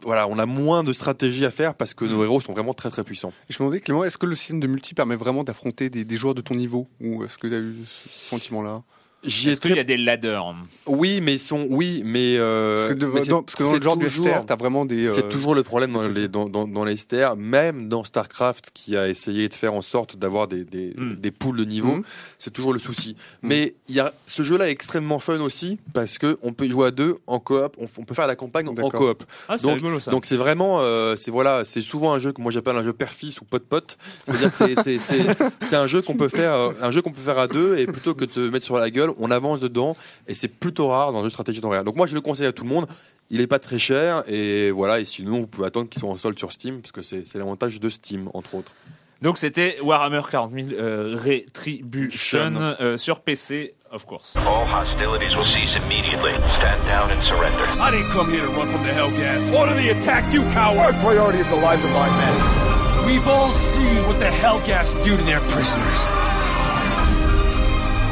[0.03, 2.23] voilà, on a moins de stratégie à faire parce que nos hmm.
[2.23, 3.33] héros sont vraiment très très puissants.
[3.49, 6.17] Je me demandais, Clément, est-ce que le système de multi permet vraiment d'affronter des, des
[6.17, 8.81] joueurs de ton niveau Ou est-ce que tu as eu ce sentiment-là?
[9.23, 10.55] Est-ce qu'il y a des ladders
[10.87, 13.99] Oui, mais ils sont oui, mais euh, parce, que dans, parce que dans le genre
[13.99, 15.11] toujours, du t'as vraiment des.
[15.11, 18.71] C'est euh, toujours le problème dans les dans, dans, dans les STR, même dans Starcraft
[18.73, 21.15] qui a essayé de faire en sorte d'avoir des des, hmm.
[21.15, 22.03] des poules de niveau, hmm.
[22.39, 23.15] c'est toujours le souci.
[23.43, 23.47] Hmm.
[23.49, 26.87] Mais il y a ce jeu-là est extrêmement fun aussi parce que on peut jouer
[26.87, 29.23] à deux en coop, on, on peut faire la campagne en coop.
[29.47, 30.09] Ah, c'est rigolo ça.
[30.09, 32.93] Donc c'est vraiment euh, c'est voilà, c'est souvent un jeu que moi j'appelle un jeu
[32.93, 33.97] père-fils ou pote-pote.
[34.25, 35.21] C'est-à-dire que c'est c'est
[35.61, 38.15] c'est un jeu qu'on peut faire un jeu qu'on peut faire à deux et plutôt
[38.15, 39.95] que de se mettre sur la gueule, on avance dedans
[40.27, 41.83] et c'est plutôt rare dans un jeu stratégie d'horaire.
[41.83, 42.85] Donc moi je le conseille à tout le monde.
[43.29, 44.99] Il est pas très cher et voilà.
[44.99, 47.79] Et sinon vous pouvez attendre qu'ils soient en solde sur Steam parce que c'est l'avantage
[47.79, 48.73] de Steam entre autres.
[49.21, 54.35] Donc c'était Warhammer 40 000 euh, Retribution euh, sur PC, of course.
[54.35, 56.33] All hostilities will cease immediately.
[56.55, 57.63] Stand down and surrender.
[57.79, 59.53] I didn't come here to run from the Hellgas.
[59.53, 60.95] Order the attack, you coward!
[60.95, 63.05] My priority is the lives of my men.
[63.05, 65.99] We've all seen what the Hellgas do to their prisoners.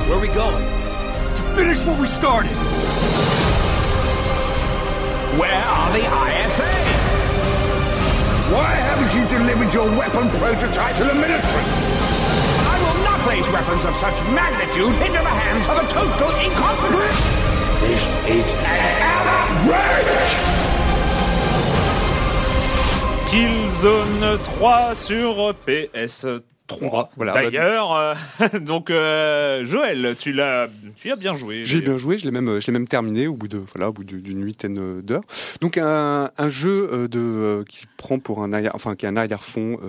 [0.08, 0.79] Where are we going?
[1.60, 2.56] Finish what we started.
[5.40, 6.70] Where are the ISA?
[8.56, 11.66] Why haven't you delivered your weapon prototype to the military?
[12.74, 17.16] I will not place weapons of such magnitude into the hands of a total incompetent.
[17.84, 18.04] This
[18.38, 20.32] is an outrage!
[23.30, 27.10] Killzone 3 sur PS 3.
[27.18, 28.14] Voilà, D'ailleurs, euh,
[28.62, 31.66] donc euh, Joël, tu l'as, tu as bien joué.
[31.66, 33.94] J'ai bien joué, je l'ai même, je l'ai même terminé au bout de, voilà, au
[33.94, 35.24] bout d'une huitaine d'heures.
[35.60, 39.18] Donc un, un jeu euh, de qui prend pour un arrière, enfin qui est un
[39.18, 39.80] arrière-fond,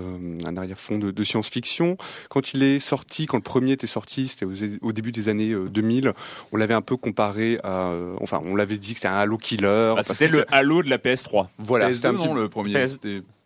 [0.44, 1.96] un arrière-fond de, de science-fiction.
[2.28, 4.46] Quand il est sorti, quand le premier était sorti, c'était
[4.82, 6.12] au, début des années 2000.
[6.52, 9.92] On l'avait un peu comparé à, enfin, on l'avait dit que c'était un Halo killer.
[9.94, 11.46] Bah, c'était le Halo de la PS3.
[11.58, 12.32] Voilà, c'était un petit...
[12.34, 12.86] le premier.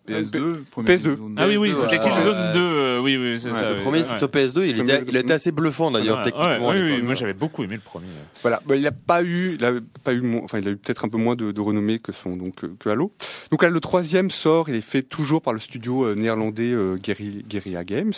[0.09, 1.19] PS2, PS2.
[1.37, 3.71] Ah oui, oui, c'était Killzone 2, euh, oui, oui, c'est ça.
[3.71, 6.71] Le premier, c'est sur PS2, il, était, il était assez bluffant d'ailleurs, techniquement.
[6.71, 8.07] oui, oui, moi j'avais beaucoup aimé le premier.
[8.43, 11.05] Voilà, bah, il n'a pas eu, il a pas eu, enfin, il a eu peut-être
[11.05, 13.13] un peu moins de, de renommée que son, donc, que Halo.
[13.51, 16.97] Donc là, le troisième sort, il est fait toujours par le studio euh, néerlandais euh,
[16.97, 18.13] Guerrilla Games.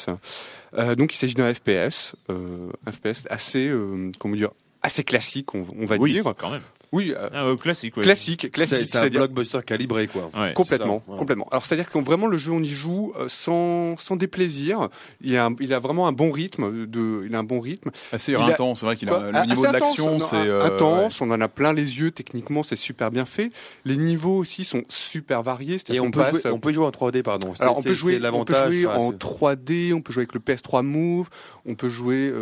[0.79, 4.51] Euh, donc il s'agit d'un FPS, euh, un FPS assez, euh, comment dire,
[4.83, 6.35] assez classique, on, on va oui, dire.
[6.37, 6.63] quand même.
[6.93, 8.87] Oui, euh, ah, classique, classique, classique.
[8.87, 10.31] C'est un blockbuster calibré, quoi.
[10.55, 11.47] complètement, complètement.
[11.51, 14.89] Alors c'est-à-dire que vraiment le jeu on y joue euh, sans sans déplaisir.
[15.21, 17.91] Il a il a vraiment un bon rythme de, il a un bon rythme.
[18.13, 21.21] Assez intense, c'est vrai qu'il a le niveau de l'action, c'est euh, intense.
[21.21, 22.11] On en a plein les yeux.
[22.11, 23.51] Techniquement, c'est super bien fait.
[23.85, 25.79] Les niveaux aussi sont super variés.
[25.89, 27.53] Et on, peut jouer, on peut jouer en 3D, pardon.
[27.59, 29.93] Alors on peut jouer, on peut jouer en 3D.
[29.93, 31.29] On peut jouer avec le PS3 Move.
[31.65, 32.33] On peut jouer,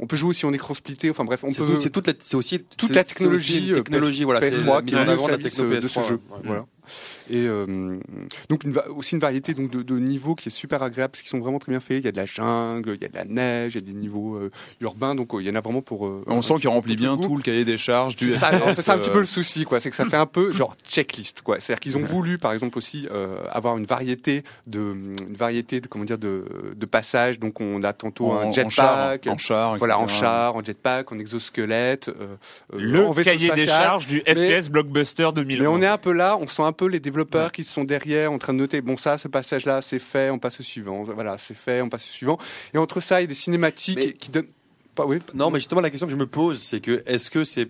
[0.00, 1.10] on peut jouer aussi en écran splitté.
[1.10, 1.78] Enfin bref, on peut.
[1.80, 5.38] C'est toute, c'est aussi toute la technologie technologie, voilà, PS3 qui est en avant la
[5.38, 6.18] technologie de ce jeu.
[6.44, 6.66] Voilà.
[7.30, 7.46] Et
[8.48, 11.30] donc une, aussi une variété donc de, de, niveaux qui est super agréable parce qu'ils
[11.30, 11.98] sont vraiment très bien faits.
[11.98, 13.86] Il y a de la jungle, il y a de la neige, il y a
[13.86, 14.38] des niveaux
[14.80, 16.02] urbains, donc il y en a vraiment pour.
[16.26, 18.30] On sent qu'il remplit bien tout le cahier des charges du.
[18.30, 18.50] C'est ça,
[18.94, 19.80] un petit peu le souci, quoi.
[19.80, 21.60] C'est que ça fait un peu genre checklist, quoi.
[21.60, 23.08] C'est-à-dire qu'ils ont voulu, par exemple aussi,
[23.50, 24.96] avoir une variété de,
[25.28, 26.44] une variété de comment dire de,
[26.74, 27.38] de passages.
[27.38, 32.08] Donc on a tantôt un jetpack, en char, voilà, en char, en jetpack, en exosquelette.
[32.08, 32.36] Euh,
[32.74, 35.60] euh le cahier des charges du FPS blockbuster 2000.
[35.60, 38.32] Mais on est un peu là, on sent un peu les développeurs qui sont derrière,
[38.32, 38.80] en train de noter.
[38.80, 41.02] Bon, ça, ce passage-là, c'est fait, on passe au suivant.
[41.02, 42.38] Voilà, c'est fait, on passe au suivant.
[42.74, 44.46] Et entre ça, il y a des cinématiques qui donnent.
[44.94, 45.18] Pas, oui.
[45.34, 47.68] Non, mais justement, la question que je me pose, c'est que est-ce que c'est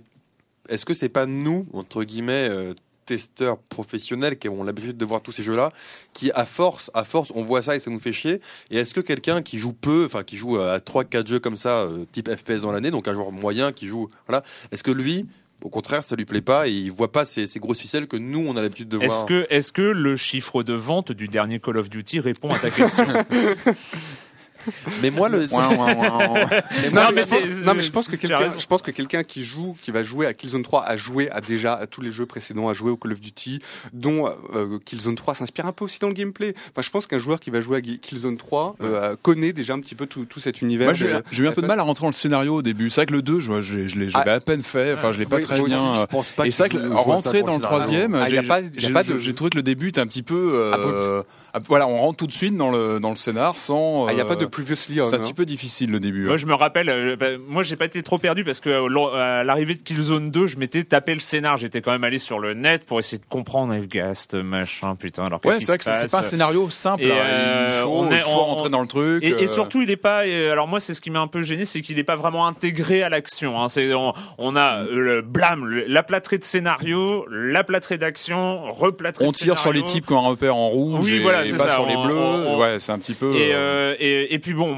[0.68, 5.22] est-ce que c'est pas nous entre guillemets euh, testeurs professionnels qui ont l'habitude de voir
[5.22, 5.72] tous ces jeux-là,
[6.12, 8.40] qui à force, à force, on voit ça et ça nous fait chier?
[8.70, 11.82] Et est-ce que quelqu'un qui joue peu, enfin qui joue à 3-4 jeux comme ça,
[11.82, 15.26] euh, type FPS dans l'année, donc un joueur moyen qui joue, voilà, est-ce que lui,
[15.66, 18.16] au contraire, ça lui plaît pas et il voit pas ces, ces grosses ficelles que
[18.16, 19.10] nous on a l'habitude de voir.
[19.10, 22.58] Est-ce que, est-ce que le chiffre de vente du dernier Call of Duty répond à
[22.60, 23.04] ta question?
[25.02, 25.40] mais moi le
[27.64, 30.26] non, mais, je pense que quelqu'un je pense que quelqu'un qui joue qui va jouer
[30.26, 32.96] à Killzone 3 a joué à déjà à tous les jeux précédents a joué au
[32.96, 33.60] Call of Duty
[33.92, 36.54] dont euh, Killzone 3 s'inspire un peu aussi dans le gameplay.
[36.70, 39.80] Enfin je pense qu'un joueur qui va jouer à Killzone 3 euh, connaît déjà un
[39.80, 42.08] petit peu tout, tout cet univers j'ai eu un peu de mal à rentrer dans
[42.08, 42.90] le scénario au début.
[42.90, 44.20] C'est vrai que le 2 je, je, je l'ai ah.
[44.20, 44.94] à peine fait.
[44.94, 47.56] Enfin je l'ai pas très bien je pense pas et c'est vrai que rentrer dans
[47.56, 51.88] le troisième ah, j'ai trouvé que le début était un petit peu euh, ah, voilà
[51.88, 54.36] on rentre tout de suite dans le dans le scénar sans il n'y a pas
[54.36, 56.24] de Previously C'est un petit peu difficile le début.
[56.24, 56.36] Moi, hein.
[56.38, 59.44] je me rappelle, euh, bah, moi, j'ai pas été trop perdu parce que euh, à
[59.44, 61.58] l'arrivée de Killzone 2, je m'étais tapé le scénar.
[61.58, 65.26] J'étais quand même allé sur le net pour essayer de comprendre Elgast, machin, putain.
[65.26, 67.04] Alors, ouais, c'est vrai que c'est pas un scénario simple.
[67.04, 67.08] Hein.
[67.10, 69.22] Euh, il faut, on est, rentrer dans le truc.
[69.22, 70.20] Et, surtout, il est pas.
[70.20, 73.02] Alors moi, c'est ce qui m'a un peu gêné, c'est qu'il est pas vraiment intégré
[73.02, 73.60] à l'action.
[73.60, 73.68] Hein.
[73.68, 79.26] C'est on, a le blâme, la plâtrée de scénario, la plâtrée d'action, replâtrée.
[79.26, 81.10] On tire sur les types qui ont un repère en rouge.
[81.10, 81.74] Oui, et, voilà, c'est ça.
[81.74, 82.56] Sur les bleus.
[82.56, 83.34] Ouais, c'est un petit peu.
[83.36, 83.50] Et,
[84.00, 84.76] et, et puis bon,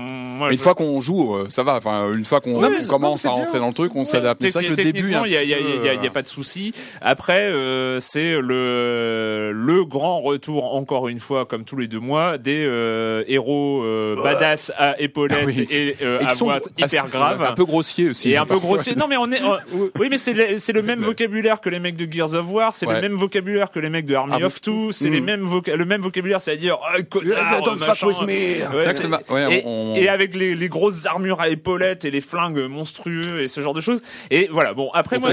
[0.51, 1.77] une fois qu'on joue, euh, ça va.
[1.77, 4.41] Enfin, une fois qu'on commence à rentrer dans le truc, on s'adapte.
[4.41, 6.73] C'est ça que le début, il y a, y, a, y a, pas de souci.
[7.03, 12.39] Après, euh, c'est le le grand retour encore une fois, comme tous les deux mois,
[12.39, 13.85] des euh, héros
[14.23, 18.31] badass à épaulettes ah et à voix hyper grave, un peu grossier aussi.
[18.31, 18.95] Et un peu grossier.
[18.95, 19.43] Non, mais on est.
[19.99, 22.75] oui, mais c'est le, c'est le même vocabulaire que les mecs de Gears of War,
[22.75, 25.25] c'est le même vocabulaire que les mecs de Army ah, of Two, c'est les mm.
[25.25, 26.79] mêmes le même vocabulaire, c'est-à-dire.
[26.81, 27.03] Oh,
[29.65, 33.75] et avec les, les, grosses armures à épaulettes et les flingues monstrueux et ce genre
[33.75, 34.03] de choses.
[34.31, 35.31] Et voilà, bon, après moi.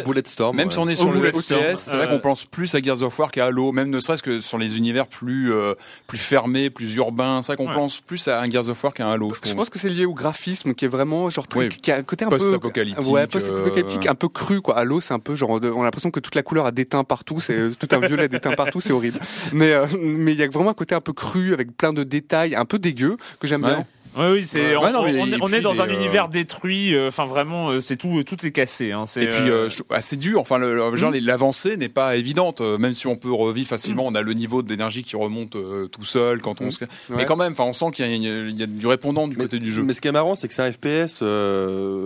[0.54, 3.18] Même si on est sur le FPS, c'est vrai qu'on pense plus à Gears of
[3.20, 5.74] War qu'à Halo, même ne serait-ce que sur les univers plus, euh,
[6.08, 7.42] plus fermés, plus urbains.
[7.42, 9.34] C'est vrai qu'on pense plus à un Gears of War qu'à un Halo.
[9.44, 12.04] Je, pense que c'est lié au graphisme qui est vraiment genre très, qui a un
[12.04, 13.12] côté un peu post-apocalyptique.
[13.12, 14.78] Ouais, post-apocalyptique, euh, un peu cru, quoi.
[14.78, 17.40] Halo, c'est un peu genre, on a l'impression que toute la couleur a déteint partout,
[17.40, 19.20] c'est tout un violet déteint partout, c'est horrible.
[19.54, 22.04] Mais, euh, mais il y a vraiment un côté un peu cru avec plein de
[22.04, 23.86] détails, un peu dégueu, que j'aime bien.
[24.18, 24.76] Oui, oui, c'est.
[24.78, 26.96] on, est dans un euh, univers détruit.
[26.96, 28.92] Euh, enfin, vraiment, euh, c'est tout, tout est cassé.
[28.92, 29.52] Hein, et puis,
[29.90, 30.40] assez dur.
[30.40, 31.18] Enfin, le, genre, hmm.
[31.18, 32.62] l'avancée n'est pas évidente.
[32.62, 35.58] Même si on peut revivre facilement, on a le niveau d'énergie qui remonte
[35.92, 36.68] tout seul quand on.
[36.68, 36.72] Hmm.
[36.72, 36.86] Se...
[37.10, 39.84] Mais quand même, enfin, on sent qu'il y, a du répondant du côté du jeu.
[39.84, 41.22] Mais ce qui est marrant, c'est que c'est un FPS.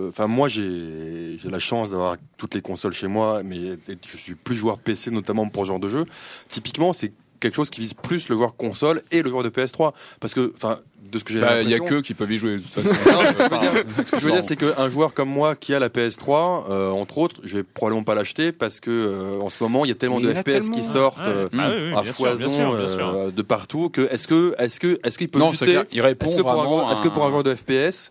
[0.08, 4.34] Enfin, moi, j'ai j'ai la chance d'avoir toutes les consoles chez moi, mais je suis
[4.34, 6.04] plus joueur PC, notamment pour ce genre de jeu.
[6.48, 9.92] Typiquement, c'est quelque chose qui vise plus le joueur console et le joueur de PS3
[10.20, 10.78] parce que enfin
[11.10, 12.72] de ce que j'ai bah, Il y a que qui peuvent y jouer de toute
[12.82, 12.94] façon.
[14.04, 16.90] ce que je veux dire, c'est qu'un joueur comme moi qui a la PS3, euh,
[16.90, 19.92] entre autres, je vais probablement pas l'acheter parce que euh, en ce moment, il y
[19.92, 22.74] a tellement de FPS qui sortent euh, ah à foison
[23.30, 26.36] de partout que est-ce que est-ce que est-ce qu'il peut non, lutter Il répond est-ce
[26.36, 28.10] que, pour un, est-ce que pour un joueur de FPS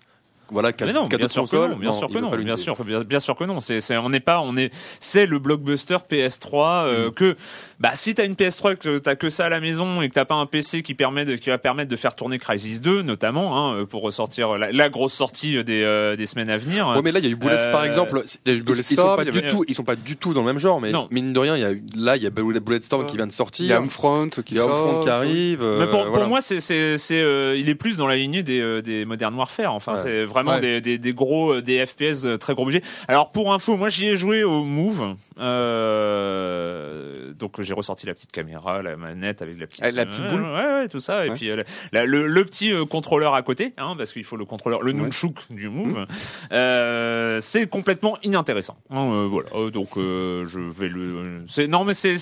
[0.52, 3.36] voilà mais non, bien sûr que non, bien sûr que non, bien sûr, bien, sûr
[3.36, 3.62] que non.
[3.62, 7.12] C'est, c'est, on n'est pas, on est, c'est le blockbuster PS3 euh, mm.
[7.14, 7.36] que,
[7.80, 10.26] bah, si t'as une PS3 que t'as que ça à la maison et que t'as
[10.26, 13.72] pas un PC qui permet de, qui va permettre de faire tourner Crisis 2 notamment,
[13.72, 16.88] hein, pour ressortir la, grosse sortie des, euh, des semaines à venir.
[16.90, 18.24] Ouais, mais là il y a eu Bullet euh, par exemple.
[18.46, 20.82] Ils, ils, sont pas du tout, ils sont pas du tout dans le même genre,
[20.82, 23.32] mais mine de rien, il y a là il y a Bulletstorm qui vient de
[23.32, 23.66] sortir.
[23.66, 25.64] Il y a Homefront qui, qui arrive.
[25.64, 27.20] Mais pour, pour moi, c'est, c'est, c'est,
[27.58, 29.74] il est plus dans la lignée des, des Modern Warfare.
[29.74, 32.82] Enfin, c'est vraiment des, des, des, gros euh, des FPS euh, très gros budget.
[33.08, 35.16] Alors pour info, moi j'y ai joué au Move.
[35.40, 40.42] Euh, donc j'ai ressorti la petite caméra, la manette avec la petite la petite boule.
[40.42, 41.50] Ouais, ouais, tout ça et puis
[41.92, 45.70] le, le, petit contrôleur à côté hein, parce qu'il faut le contrôleur le nunchuk du
[45.70, 46.06] Move.
[46.52, 47.42] Mmh.
[47.42, 48.78] c'est complètement inintéressant.
[48.90, 49.50] Hein, voilà.
[49.72, 52.18] donc je vais le c'est non mais c'est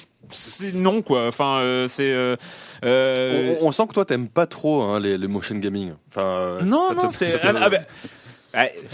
[0.76, 1.28] non quoi.
[1.28, 2.14] Enfin c'est
[2.84, 5.94] on, sent que toi t'aimes pas trop hein, les, les motion gaming.
[6.10, 7.82] Enfin non non c'est ah, ben,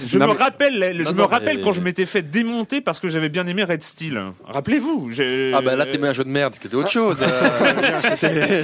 [0.05, 3.47] je me rappelle, je me rappelle quand je m'étais fait démonter parce que j'avais bien
[3.47, 4.21] aimé Red Steel.
[4.45, 5.11] Rappelez-vous.
[5.53, 7.23] Ah bah là t'aimais un jeu de merde, c'était autre chose.
[7.23, 8.63] Euh,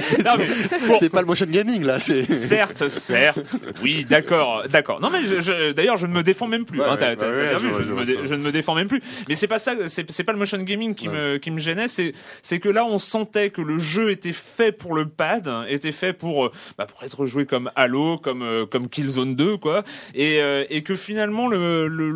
[0.98, 1.98] c'est pas le motion gaming là.
[1.98, 3.56] Certes, certes.
[3.82, 5.00] Oui, d'accord, d'accord.
[5.00, 5.20] Non mais
[5.72, 6.78] d'ailleurs je ne me défends même plus.
[6.78, 9.00] je, ne me défends même plus.
[9.28, 11.88] Mais c'est pas ça, c'est pas le motion gaming qui me qui me gênait.
[11.88, 15.92] C'est c'est que là on sentait que le jeu était fait pour le pad, était
[15.92, 19.84] fait pour euh, bah, pour être joué comme Halo, comme euh, comme Killzone 2 quoi,
[20.14, 22.10] et et que finalement le le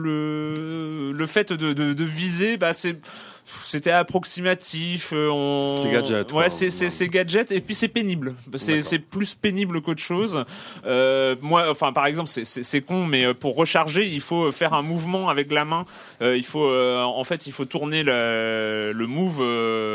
[1.12, 2.96] le, fait de, de, de viser, bah c'est
[3.44, 5.12] c'était approximatif.
[5.12, 5.78] Euh, on...
[5.82, 6.32] C'est gadget.
[6.32, 8.34] Ouais, c'est c'est gadget et puis c'est pénible.
[8.56, 10.44] C'est c'est plus pénible qu'autre chose.
[10.86, 14.72] Euh, moi, enfin par exemple, c'est c'est con, mais euh, pour recharger, il faut faire
[14.74, 15.84] un mouvement avec la main.
[16.22, 19.36] Euh, il faut en fait, il faut tourner le, le move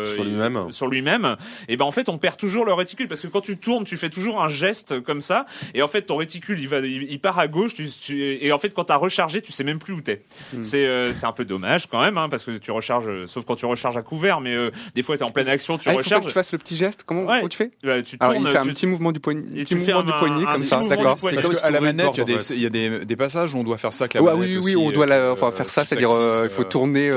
[0.06, 0.72] sur lui-même.
[0.72, 1.36] Sur lui-même.
[1.68, 3.98] Et ben en fait, on perd toujours le réticule parce que quand tu tournes, tu
[3.98, 5.46] fais toujours un geste comme ça.
[5.74, 7.74] Et en fait, ton réticule, il va, il, part à gauche.
[7.74, 10.20] Tu, tu, et en fait, quand t'as rechargé, tu sais même plus où t'es.
[10.54, 10.62] Hmm.
[10.62, 13.66] C'est c'est un peu dommage quand même, hein, parce que tu recharges sauf quand tu
[13.66, 16.08] recharges à couvert, mais euh, des fois tu es en pleine action, tu ah, recharges.
[16.08, 17.04] Il faut que tu fasses le petit geste.
[17.06, 20.04] Comment tu fais bah, Tu tournes, il fait un petit mouvement du poignet, petit mouvement
[20.04, 21.18] du poignet comme ça, d'accord.
[21.22, 24.06] Parce qu'à la manette, il y a des, des passages où on doit faire ça
[24.06, 24.40] avec la manette.
[24.40, 27.12] Oui, oui, on doit euh, enfin faire ça, c'est-à-dire euh, il faut tourner,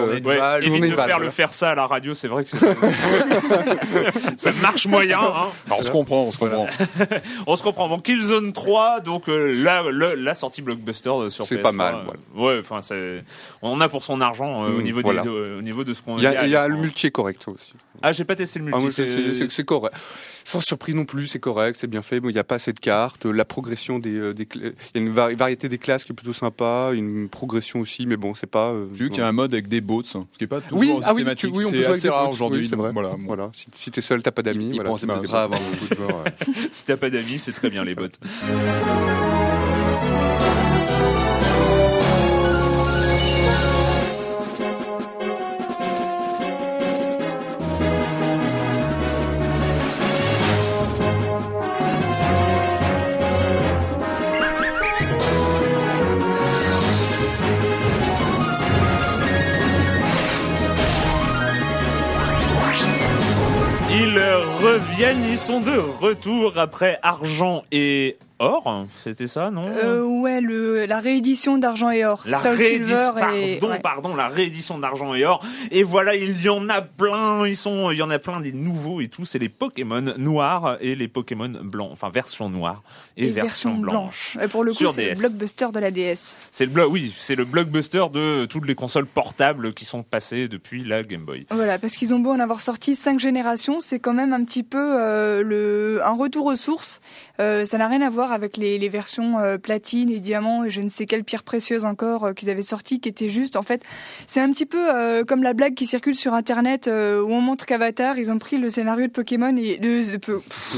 [0.62, 2.50] tourner une faire le faire ça à la radio, c'est vrai que
[4.36, 5.20] ça marche moyen.
[5.20, 5.48] Hein.
[5.70, 6.66] On se comprend, on se comprend.
[7.46, 7.88] On se comprend.
[7.88, 9.82] Bon, Killzone 3, donc là,
[10.16, 11.48] la sortie blockbuster sur PS3.
[11.48, 11.96] C'est pas mal.
[12.34, 12.80] Ouais, enfin,
[13.62, 16.11] on a pour son argent au niveau au niveau de ce qu'on.
[16.18, 17.72] Il y a le multi est correct aussi.
[18.02, 19.00] Ah, j'ai pas testé le multi.
[19.00, 19.94] Ah, c'est correct.
[20.44, 22.18] Sans surprise non plus, c'est correct, c'est bien fait.
[22.18, 23.26] il n'y a pas assez de cartes.
[23.26, 26.32] La progression des, euh, des il y a une variété des classes qui est plutôt
[26.32, 28.70] sympa, une progression aussi, mais bon, c'est pas.
[28.70, 30.60] Euh, J'ai vu qu'il y a un mode avec des bots, ce qui est pas
[30.60, 31.54] toujours oui, ah systématique.
[31.54, 32.66] Oui, c'est assez rare aujourd'hui.
[32.68, 32.90] c'est vrai.
[32.92, 33.50] Voilà, voilà.
[33.54, 34.70] Si, si t'es seul, t'as pas d'amis.
[34.72, 36.24] Il, voilà, il pas avoir beaucoup de joueurs.
[36.70, 38.08] si t'as pas d'amis, c'est très bien les bots.
[64.72, 69.68] Reviennent, ils sont de retour après argent et Or, c'était ça, non?
[69.68, 72.22] Euh, Ouais, le, la réédition d'Argent et Or.
[72.26, 75.44] La réédition, pardon, pardon, la réédition d'Argent et Or.
[75.70, 78.52] Et voilà, il y en a plein, ils sont, il y en a plein des
[78.52, 79.24] nouveaux et tout.
[79.24, 82.82] C'est les Pokémon noirs et les Pokémon blancs, enfin version noire
[83.16, 84.36] et, version, blanche.
[84.40, 86.36] Et pour le coup, c'est le blockbuster de la DS.
[86.50, 90.84] C'est le oui, c'est le blockbuster de toutes les consoles portables qui sont passées depuis
[90.84, 91.46] la Game Boy.
[91.50, 94.62] Voilà, parce qu'ils ont beau en avoir sorti cinq générations, c'est quand même un petit
[94.62, 97.00] peu euh, le un retour aux sources.
[97.42, 100.70] Euh, ça n'a rien à voir avec les, les versions euh, platine et diamant et
[100.70, 103.62] je ne sais quelle pierre précieuse encore euh, qu'ils avaient sorti qui était juste en
[103.62, 103.82] fait
[104.26, 107.66] c'est un petit peu euh, comme la blague qui circule sur internet où on montre
[107.66, 110.18] qu'Avatar ils ont pris le scénario de Pokémon et de, de,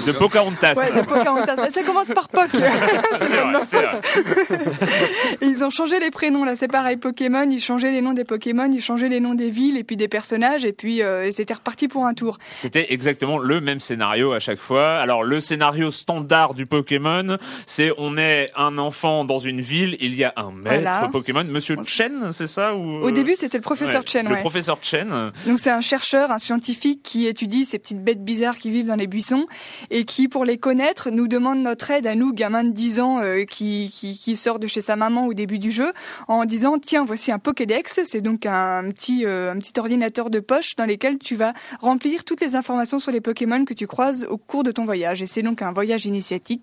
[0.07, 0.75] de Pocahontas.
[0.75, 1.71] Ouais, de Pocahontas.
[1.71, 2.49] Ça, commence par Poc.
[5.43, 6.57] Ils ont changé les prénoms là.
[6.57, 9.77] C'est pareil Pokémon ils changeaient les noms des Pokémon ils changeaient les noms des villes
[9.77, 12.39] et puis des personnages et puis c'était reparti pour un tour.
[12.53, 14.97] C'était exactement le même scénario à chaque fois.
[14.97, 20.15] Alors le scénario standard du Pokémon c'est on est un enfant dans une ville, il
[20.15, 24.03] y a un maître Pokémon, Monsieur Chen, c'est ça ou Au début, c'était le professeur
[24.07, 24.29] Chen.
[24.29, 25.33] Le professeur Chen.
[25.47, 28.97] Donc c'est un chercheur, un scientifique qui étudie ces petites bêtes bizarres qui vivent dans
[28.97, 29.47] les buissons
[29.91, 33.21] et qui, pour les connaître, nous demande notre aide à nous, gamins de 10 ans,
[33.21, 35.93] euh, qui, qui, qui sort de chez sa maman au début du jeu,
[36.29, 38.01] en disant tiens, voici un Pokédex.
[38.05, 42.25] C'est donc un petit euh, un petit ordinateur de poche dans lequel tu vas remplir
[42.25, 45.23] toutes les informations sur les Pokémon que tu croises au cours de ton voyage.
[45.23, 46.07] Et c'est donc un voyage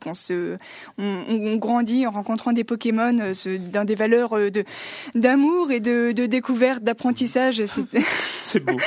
[0.06, 0.58] On se
[0.98, 4.64] on, grandit en rencontrant des Pokémon euh, dans des valeurs euh, de
[5.16, 7.64] d'amour et de, de découverte, d'apprentissage.
[7.66, 8.78] C'est beau.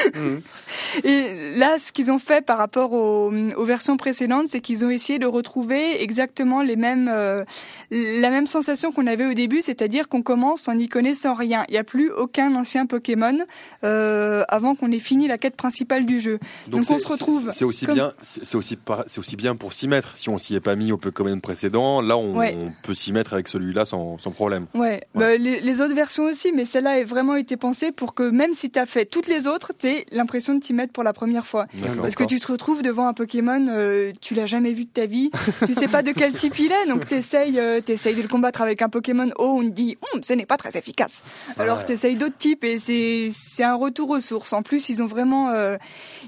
[1.04, 4.90] Et là, ce qu'ils ont fait par rapport aux, aux versions précédentes, c'est qu'ils ont
[4.90, 7.44] essayé de retrouver exactement les mêmes, euh,
[7.90, 11.64] la même sensation qu'on avait au début, c'est-à-dire qu'on commence en n'y connaissant rien.
[11.68, 13.38] Il n'y a plus aucun ancien Pokémon
[13.84, 16.38] euh, avant qu'on ait fini la quête principale du jeu.
[16.68, 17.50] Donc, on se retrouve.
[17.54, 20.16] C'est aussi bien, c'est aussi c'est aussi bien pour s'y mettre.
[20.16, 22.34] Si on s'y est pas mis au Pokémon précédent, là on,
[22.82, 24.66] peut s'y mettre avec celui-là sans, sans, problème.
[24.74, 25.02] Ouais.
[25.14, 28.52] Bah, les, les, autres versions aussi, mais celle-là a vraiment été pensée pour que même
[28.52, 31.12] si tu as fait toutes les autres, tu aies l'impression de t'y mettre pour la
[31.12, 31.66] première fois.
[32.00, 35.06] Parce que tu te retrouves devant un Pokémon, euh, tu l'as jamais vu de ta
[35.06, 35.30] vie,
[35.66, 38.62] tu sais pas de quel type il est, donc t'essayes, euh, t'essayes de le combattre
[38.62, 41.22] avec un Pokémon haut, on te dit, hum, ce n'est pas très efficace.
[41.58, 44.52] Alors tu t'essayes d'autres types et c'est c'est un retour aux sources.
[44.52, 45.76] En plus, ils ont vraiment, euh,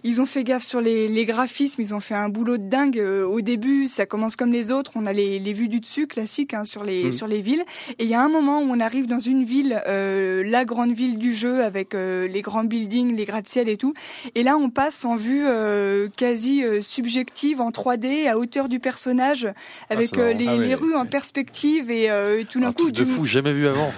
[0.04, 2.98] ils ont fait gaffe sur les, les graphismes, ils ont fait un boulot de dingue.
[2.98, 6.64] au début, ça commence comme les autres, on a les vues du dessus classiques hein,
[6.64, 7.12] sur les mm.
[7.12, 7.64] sur les villes.
[7.98, 10.92] Et il y a un moment où on arrive dans une ville, euh, la grande
[10.92, 13.94] ville du jeu avec euh, les grands buildings, les gratte-ciel et tout.
[14.34, 19.48] Et là, on passe en vue euh, quasi subjective en 3D à hauteur du personnage,
[19.90, 22.10] avec ah, les, ah les, rues en perspective et,
[22.50, 22.90] tout d'un coup.
[22.90, 23.92] de fou, jamais vu avant.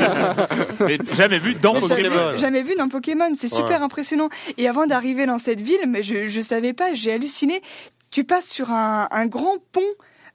[0.80, 2.36] mais jamais vu dans Pokémon.
[2.36, 3.32] Jamais, vu dans Pokémon.
[3.36, 4.28] C'est super impressionnant.
[4.58, 7.62] Et avant d'arriver dans cette ville, mais je je savais pas, j'ai halluciné.
[8.10, 9.80] Tu passes sur un, grand pont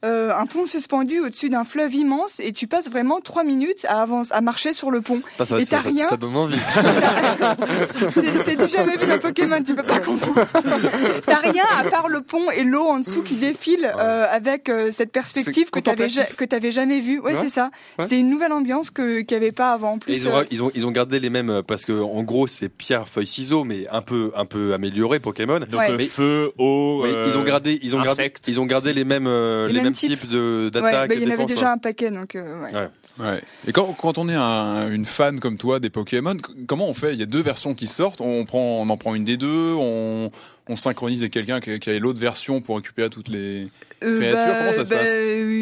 [0.05, 4.03] euh, un pont suspendu au-dessus d'un fleuve immense et tu passes vraiment trois minutes à
[4.03, 5.21] avance, à marcher sur le pont.
[5.43, 6.07] Ça, et t'as rien.
[6.07, 6.59] Ça donne envie.
[8.11, 10.45] c'est du jamais vu dans Pokémon, tu peux pas comprendre.
[11.25, 14.91] t'as rien à part le pont et l'eau en dessous qui défile euh, avec euh,
[14.91, 17.19] cette perspective que t'avais que t'avais jamais vue.
[17.19, 17.71] Ouais, c'est ça.
[18.05, 19.93] C'est une nouvelle ambiance que qu'il y avait pas avant.
[19.93, 22.45] En plus, ils, ont, ils, ont, ils ont gardé les mêmes parce que en gros
[22.45, 25.59] c'est pierre feuille ciseaux mais un peu un peu amélioré Pokémon.
[25.59, 27.05] Donc feu, eau.
[27.25, 29.29] ils ont gardé ils ont gardé ils ont gardé les mêmes
[29.67, 30.83] les, mêmes type d'attaque.
[30.83, 32.35] Ouais, bah, il y en avait déjà un paquet, donc.
[32.35, 32.89] Euh, ouais.
[33.17, 33.41] Ouais.
[33.65, 36.35] Et quand, quand on est un, une fan comme toi des Pokémon,
[36.67, 37.13] comment on fait?
[37.13, 38.19] Il y a deux versions qui sortent.
[38.19, 39.73] On prend, on en prend une des deux.
[39.73, 40.31] On,
[40.67, 43.67] on synchronise avec quelqu'un qui, qui a l'autre version pour récupérer toutes les
[44.03, 44.37] euh, créatures.
[44.37, 45.15] Bah, comment ça se bah, passe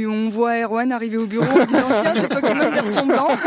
[0.08, 3.28] On voit Erwan arriver au bureau en disant tiens j'ai Pokémon version blanc.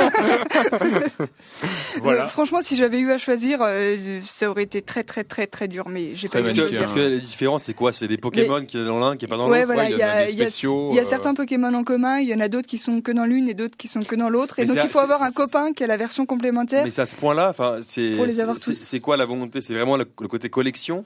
[2.03, 2.25] voilà.
[2.25, 5.67] Euh, franchement, si j'avais eu à choisir, euh, ça aurait été très très très très
[5.67, 5.89] dur.
[5.89, 6.43] Mais j'ai pas.
[6.43, 7.93] Parce que, parce que la différence c'est quoi?
[7.93, 9.73] C'est des Pokémon qui sont dans l'un, qui est pas dans l'autre?
[9.89, 12.19] il y, a, il y a certains Pokémon en commun.
[12.19, 14.15] Il y en a d'autres qui sont que dans l'une et d'autres qui sont que
[14.15, 14.59] dans l'autre.
[14.59, 16.85] Et donc il faut avoir un copain qui a la version complémentaire.
[16.85, 18.17] Mais c'est à ce point-là, enfin c'est.
[18.17, 18.75] Pour les avoir tous.
[18.75, 19.63] C'est quoi la volonté?
[19.63, 21.05] C'est vraiment le côté collection?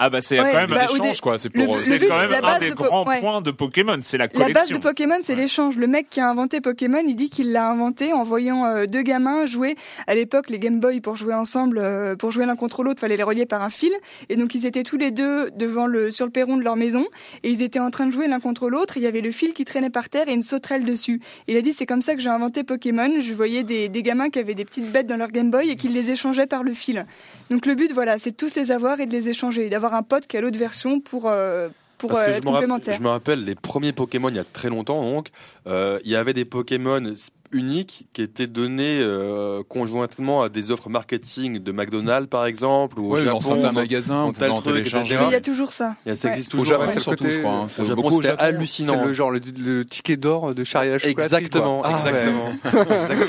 [0.00, 1.38] Ah bah c'est quand même bah, l'échange quoi.
[1.38, 4.54] C'est pour c'est quand même un des grands points de Pokémon, c'est la collection.
[4.54, 5.76] La base de Pokémon, c'est l'échange.
[5.76, 9.02] Le mec qui a inventé Pokémon, il dit qu'il l'a inventé en voyant euh, deux
[9.02, 9.74] gamins jouer.
[10.06, 13.16] À l'époque, les Game Boy pour jouer ensemble, euh, pour jouer l'un contre l'autre, fallait
[13.16, 13.92] les relier par un fil.
[14.28, 17.04] Et donc ils étaient tous les deux devant le sur le perron de leur maison
[17.42, 18.96] et ils étaient en train de jouer l'un contre l'autre.
[18.96, 21.20] Il y avait le fil qui traînait par terre et une sauterelle dessus.
[21.48, 23.20] Il a dit c'est comme ça que j'ai inventé Pokémon.
[23.20, 25.76] Je voyais des, des gamins qui avaient des petites bêtes dans leur Game Boy et
[25.76, 27.04] qu'ils les échangeaient par le fil.
[27.50, 30.02] Donc le but, voilà, c'est de tous les avoir et de les échanger, d'avoir un
[30.02, 33.08] pote qui a l'autre version pour euh, pour Parce que euh, je, me je me
[33.08, 35.30] rappelle les premiers Pokémon il y a très longtemps donc
[35.66, 37.14] euh, il y avait des Pokémon
[37.52, 43.10] unique qui était donné euh, conjointement à des offres marketing de McDonald's par exemple ou
[43.10, 45.96] ouais, au Japon, dans certains magasins on en télécharger il y a toujours ça.
[46.14, 46.78] Ça existe toujours.
[46.78, 47.68] Au Japon ouais, surtout je crois hein.
[47.68, 48.94] c'est beaucoup hallucinant.
[48.94, 52.48] c'est le genre le, ticket d'or de charriage exactement ah, exactement.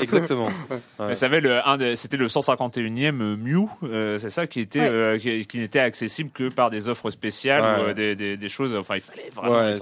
[0.02, 0.48] Exactement.
[1.14, 1.60] Savez le
[1.94, 6.70] c'était le 151e Mew euh, c'est ça qui était euh, qui, n'était accessible que par
[6.70, 9.74] des offres spéciales ou des, des, des, choses enfin il fallait vraiment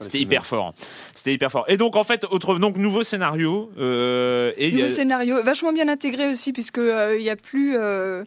[0.00, 0.74] c'était hyper fort
[1.14, 1.64] c'était hyper fort.
[1.68, 6.30] Et donc en fait autre donc nouveau scénario euh, et Nouveau scénario, vachement bien intégré
[6.30, 7.76] aussi, puisque euh, il y a plus.
[7.76, 8.24] Euh,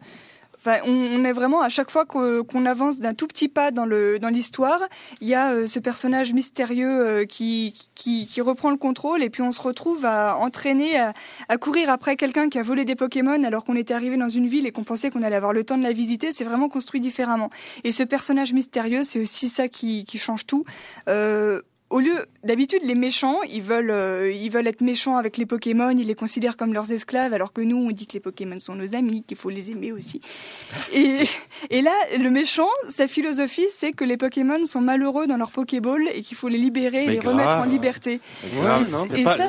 [0.58, 4.20] enfin, on, est vraiment à chaque fois qu'on avance d'un tout petit pas dans le
[4.20, 4.80] dans l'histoire,
[5.20, 9.52] il y a ce personnage mystérieux qui, qui, qui reprend le contrôle et puis on
[9.52, 11.14] se retrouve à entraîner à,
[11.50, 14.48] à courir après quelqu'un qui a volé des Pokémon alors qu'on était arrivé dans une
[14.48, 16.32] ville et qu'on pensait qu'on allait avoir le temps de la visiter.
[16.32, 17.50] C'est vraiment construit différemment.
[17.84, 20.64] Et ce personnage mystérieux, c'est aussi ça qui, qui change tout.
[21.10, 21.62] Euh,
[21.94, 25.92] au lieu, d'habitude, les méchants, ils veulent, euh, ils veulent être méchants avec les Pokémon,
[25.92, 28.74] ils les considèrent comme leurs esclaves, alors que nous, on dit que les Pokémon sont
[28.74, 30.20] nos amis, qu'il faut les aimer aussi.
[30.92, 31.28] Et,
[31.70, 36.08] et là, le méchant, sa philosophie, c'est que les Pokémon sont malheureux dans leur Pokéball
[36.14, 38.20] et qu'il faut les libérer et les remettre en liberté.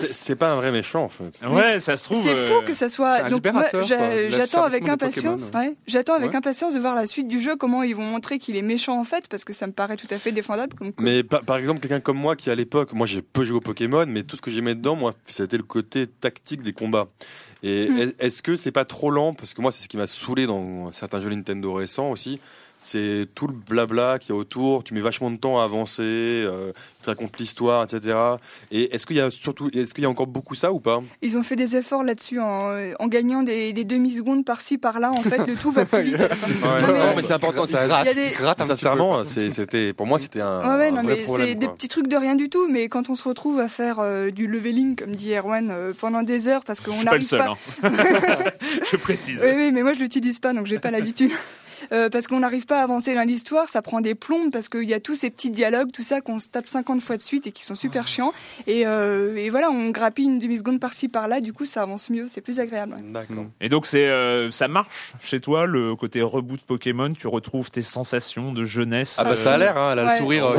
[0.03, 1.41] C'est pas, un vrai méchant, en fait.
[1.47, 2.23] Ouais, ça se trouve.
[2.23, 3.31] C'est fou euh, que ça soit.
[3.31, 3.43] Donc,
[4.29, 5.51] j'attends avec impatience.
[5.55, 8.57] Ouais, j'attends avec impatience de voir la suite du jeu, comment ils vont montrer qu'il
[8.57, 10.75] est méchant en fait, parce que ça me paraît tout à fait défendable.
[10.77, 13.61] Comme Mais par exemple, quelqu'un comme moi qui à l'époque, moi j'ai peu joué au
[13.61, 17.09] Pokémon, mais tout ce que j'aimais dedans, moi, c'était le côté tactique des combats.
[17.63, 18.13] Et hmm.
[18.19, 19.35] est-ce que c'est pas trop lent?
[19.35, 22.41] Parce que moi, c'est ce qui m'a saoulé dans certains jeux Nintendo récents aussi
[22.85, 24.85] c'est tout le blabla qui est autour.
[24.85, 26.71] Tu mets vachement de temps à avancer, euh,
[27.03, 28.15] tu racontes l'histoire, etc.
[28.71, 31.03] Et est-ce qu'il y a surtout, est-ce qu'il y a encore beaucoup ça ou pas?
[31.23, 35.13] Ils ont fait des efforts là-dessus en, en gagnant des, des demi-secondes par-ci par-là.
[35.13, 36.19] En fait, le tout va plus vite.
[36.63, 37.65] non, mais, c'est important.
[37.65, 38.65] Ça gratte, des...
[38.67, 42.17] sincèrement, c'était pour moi c'était un, ouais, non, vrai mais C'est des petits trucs de
[42.17, 45.33] rien du tout, mais quand on se retrouve à faire euh, du leveling, comme dit
[45.33, 47.39] Erwan, euh, pendant des heures, parce qu'on n'arrive pas.
[47.39, 47.55] pas...
[47.83, 47.93] Hein.
[48.93, 49.41] je précise.
[49.43, 51.33] Oui, oui, mais moi je l'utilise pas, donc j'ai pas l'habitude.
[51.95, 54.89] Euh, parce qu'on n'arrive pas à avancer dans l'histoire, ça prend des plombes parce qu'il
[54.89, 57.47] y a tous ces petits dialogues, tout ça qu'on se tape 50 fois de suite
[57.47, 58.33] et qui sont super chiants.
[58.67, 62.27] Et, euh, et voilà, on grappille une demi-seconde par-ci par-là, du coup ça avance mieux,
[62.27, 62.97] c'est plus agréable.
[63.13, 63.47] D'accord.
[63.61, 67.83] Et donc c'est euh, ça marche chez toi le côté reboot Pokémon, tu retrouves tes
[67.83, 69.17] sensations de jeunesse.
[69.21, 70.53] Ah bah ça a l'air, hein, elle a le sourire.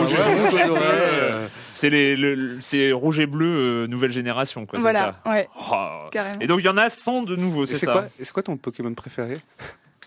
[1.74, 2.16] c'est les
[2.62, 4.80] c'est rouge et bleu nouvelle génération quoi.
[4.80, 5.50] Voilà, ça ouais.
[5.70, 6.00] Oh.
[6.12, 6.40] Carrément.
[6.40, 8.06] Et donc il y en a 100 de nouveaux, c'est ça.
[8.18, 9.36] C'est quoi ton Pokémon préféré?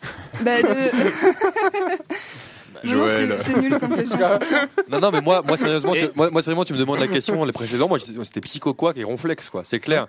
[0.43, 0.51] bah,
[3.39, 4.19] c'est nul comme question.
[4.89, 7.45] non, non, mais moi, moi, sérieusement, tu, moi, moi, sérieusement, tu me demandes la question,
[7.45, 9.63] les précédents, moi, c'était Psycho Quack et Ronflex, quoi.
[9.65, 10.07] C'est clair.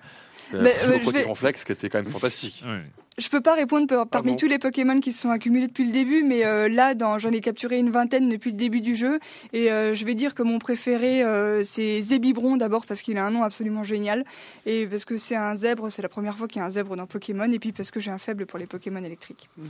[0.54, 2.62] Euh, mais, Psycho Quack et Ronflex, qui était quand même fantastique.
[2.66, 2.78] Oui.
[3.18, 6.22] Je peux pas répondre parmi tous les Pokémon qui se sont accumulés depuis le début,
[6.22, 9.18] mais euh, là, j'en ai capturé une vingtaine depuis le début du jeu,
[9.52, 11.22] et euh, je vais dire que mon préféré,
[11.64, 14.24] c'est Zébibron d'abord parce qu'il a un nom absolument génial,
[14.64, 16.96] et parce que c'est un zèbre, c'est la première fois qu'il y a un zèbre
[16.96, 19.50] dans Pokémon, et puis parce que j'ai un faible pour les Pokémon électriques.
[19.58, 19.66] Mm.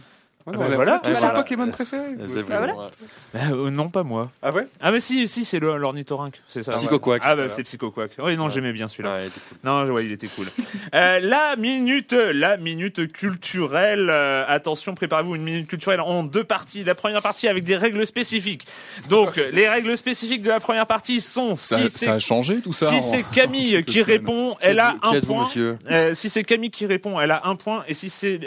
[0.46, 1.34] Ah bah voilà, tous voilà.
[1.34, 2.14] Pokémon préféré.
[2.48, 4.30] Bah bah, euh, non, pas moi.
[4.42, 4.66] Ah ouais?
[4.80, 6.72] Ah mais si, si, c'est l'ornithorynque, c'est ça.
[6.72, 7.22] Psychoquack.
[7.24, 8.12] Ah bah c'est Psychoquack.
[8.18, 9.18] Oui, non, j'aimais bien celui-là.
[9.64, 10.46] non, ouais, il était cool.
[10.94, 14.08] euh, la minute, la minute culturelle.
[14.10, 16.84] Euh, attention, préparez-vous une minute culturelle en deux parties.
[16.84, 18.66] La première partie avec des règles spécifiques.
[19.10, 22.88] Donc, les règles spécifiques de la première partie sont si ça, a changé tout ça.
[22.88, 25.46] Si c'est Camille qui répond, elle a un point.
[25.90, 28.40] Euh, si c'est Camille qui répond, elle a un point, et si c'est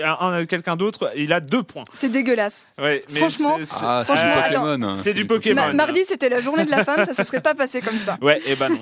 [0.49, 1.82] quelqu'un d'autre, il a deux points.
[1.93, 2.65] C'est dégueulasse.
[2.79, 4.95] Ouais, mais franchement, ah, c'est du Pokémon.
[4.95, 5.73] C'est du Pokémon.
[5.73, 8.17] mardi, c'était la journée de la femme, ça se serait pas passé comme ça.
[8.21, 8.79] Ouais, et eh ben non.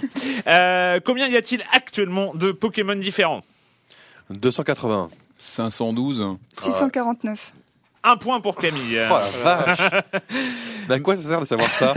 [0.47, 3.41] Euh, combien y a-t-il actuellement de Pokémon différents?
[4.29, 5.09] 280.
[5.39, 6.37] 512.
[6.57, 7.53] 649.
[8.03, 8.99] Un point pour Camille.
[9.11, 9.79] Oh la vache
[10.87, 11.93] bah, quoi ça sert de savoir ça?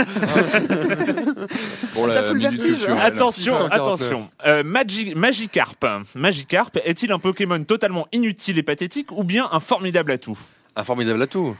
[1.95, 2.85] Pour la ça fout le vertige.
[3.01, 4.29] Attention, attention.
[4.47, 5.85] Euh, Magikarp.
[6.15, 10.39] Magikarp est-il un Pokémon totalement inutile et pathétique ou bien un formidable atout?
[10.77, 11.57] Un formidable atout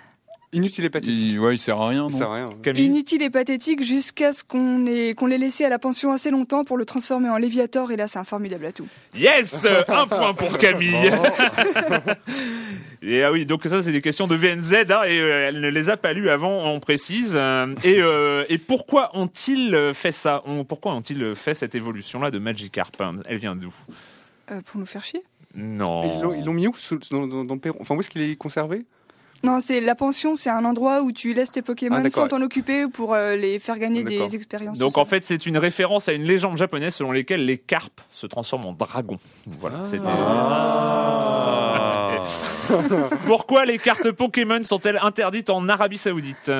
[0.55, 1.19] Inutile et pathétique.
[1.19, 2.51] Il, ouais, il sert à rien, il sert à rien.
[2.77, 6.63] Inutile et pathétique jusqu'à ce qu'on ait, qu'on l'ait laissé à la pension assez longtemps
[6.63, 8.87] pour le transformer en Léviator et là c'est un formidable atout.
[9.17, 10.95] Yes Un point pour Camille
[13.03, 15.69] Et ah oui, donc ça c'est des questions de VNZ hein, et euh, elle ne
[15.69, 17.35] les a pas lues avant, on précise.
[17.35, 23.03] Et, euh, et pourquoi ont-ils fait ça Pourquoi ont-ils fait cette évolution-là de Magikarp?
[23.27, 23.75] Elle vient d'où?
[24.53, 25.25] Euh, Pour nous faire chier?
[25.57, 26.33] Non.
[26.35, 26.75] Ils l'ont mis où
[27.11, 28.85] dans, dans, dans, Enfin, où est-ce qu'il est conservé?
[29.43, 32.41] Non, c'est la pension, c'est un endroit où tu laisses tes Pokémon ah, sans t'en
[32.41, 34.79] occuper pour euh, les faire gagner des expériences.
[34.79, 38.27] Donc en fait, c'est une référence à une légende japonaise selon laquelle les carpes se
[38.27, 39.19] transforment en dragons.
[39.61, 39.85] Voilà, ah.
[39.85, 40.09] c'était.
[40.09, 40.95] Ah.
[43.27, 46.51] Pourquoi les cartes Pokémon sont-elles interdites en Arabie Saoudite?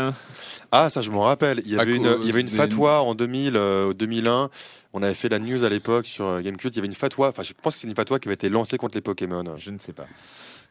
[0.71, 1.63] Ah, ça je m'en rappelle.
[1.65, 3.53] Il y avait une, il y avait une fatwa en 2000,
[3.97, 4.31] 2001.
[4.33, 4.49] Euh,
[4.93, 6.73] On avait fait la news à l'époque sur euh, Gamecube.
[6.73, 7.29] Il y avait une fatwa.
[7.29, 9.45] Enfin, je pense que c'est une fatwa qui avait été lancée contre les Pokémon.
[9.57, 10.07] Je ne sais pas.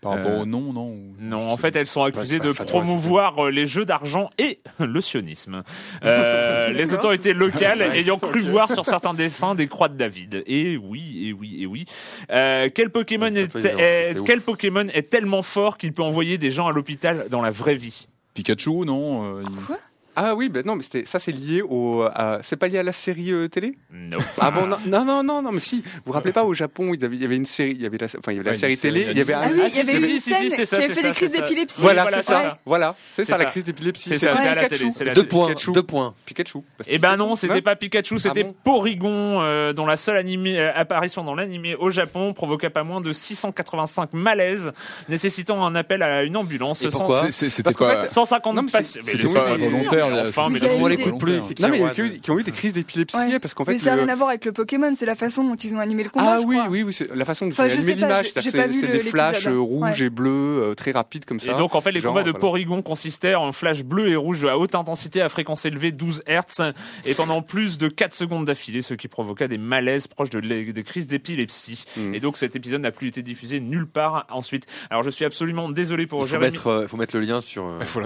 [0.03, 3.65] Par rapport au nom, non Non, en fait, elles sont accusées de promouvoir euh, les
[3.65, 5.63] jeux d'argent et le sionisme.
[6.03, 10.43] Euh, les autorités locales ayant cru voir sur certains dessins des croix de David.
[10.45, 11.85] Et oui, et oui, et oui.
[12.29, 16.71] Euh, quel Pokémon est, quel Pokémon est tellement fort qu'il peut envoyer des gens à
[16.71, 18.07] l'hôpital dans la vraie vie?
[18.33, 19.77] Pikachu, non Quoi?
[20.15, 22.07] Ah oui, ben non, mais c'était ça, c'est lié au.
[22.41, 23.77] c'est pas lié à la série euh, télé?
[23.91, 24.17] Non.
[24.39, 25.81] Ah bon, non, non, non, non, non, mais si.
[25.81, 27.81] Vous vous rappelez pas au Japon, il y avait, il y avait une série, il
[27.81, 29.41] y avait la, enfin, il y avait la série télé, il y avait un.
[29.41, 31.81] Ah oui, il y avait une scène qui avait fait des crises d'épilepsie.
[31.81, 32.59] Voilà, c'est ça.
[32.65, 34.09] Voilà, c'est ça, la crise d'épilepsie.
[34.09, 34.89] C'est ça, c'est à la télé.
[35.15, 35.53] Deux points.
[35.73, 36.13] Deux points.
[36.25, 36.59] Pikachu.
[36.87, 41.35] Eh ben non, c'était pas Pikachu, c'était Porygon, euh, dont la seule euh, apparition dans
[41.35, 44.71] l'animé au Japon provoqua pas moins de 685 malaises,
[45.09, 46.85] nécessitant un appel à une ambulance.
[46.91, 47.31] Pourquoi?
[47.31, 49.01] C'était quoi 150 patients.
[49.05, 51.41] C'était pas volontaire on l'écoute plus.
[51.59, 53.73] Non, mais qui ont eu des crises d'épilepsie parce qu'en fait.
[53.73, 55.79] Mais ça n'a rien à voir avec le Pokémon, c'est la façon dont ils ont
[55.79, 56.37] animé le combat.
[56.37, 58.31] Ah oui, oui, oui, c'est la façon dont ils ont animé l'image.
[58.33, 61.51] C'est des flashs rouges et bleus euh, très rapides comme ça.
[61.51, 64.57] Et donc en fait, les combats de Porygon consistaient en flash bleu et rouge à
[64.57, 66.73] haute intensité à fréquence élevée, 12 Hz,
[67.05, 70.83] et pendant plus de 4 secondes d'affilée, ce qui provoqua des malaises proches de des
[70.83, 71.85] crises d'épilepsie.
[71.97, 72.13] Hmm.
[72.13, 74.65] Et donc cet épisode n'a plus été diffusé nulle part ensuite.
[74.89, 77.65] Alors je suis absolument désolé pour Il faut euh, faut mettre le lien sur.
[77.79, 78.01] Il faut.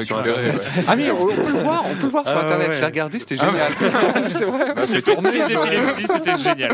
[0.88, 2.72] Ah mais on peut le voir, on peut le voir sur ah internet.
[2.80, 4.30] J'ai regardé, c'était ah génial.
[4.30, 4.74] c'est vrai.
[4.76, 6.72] Bah, c'était génial.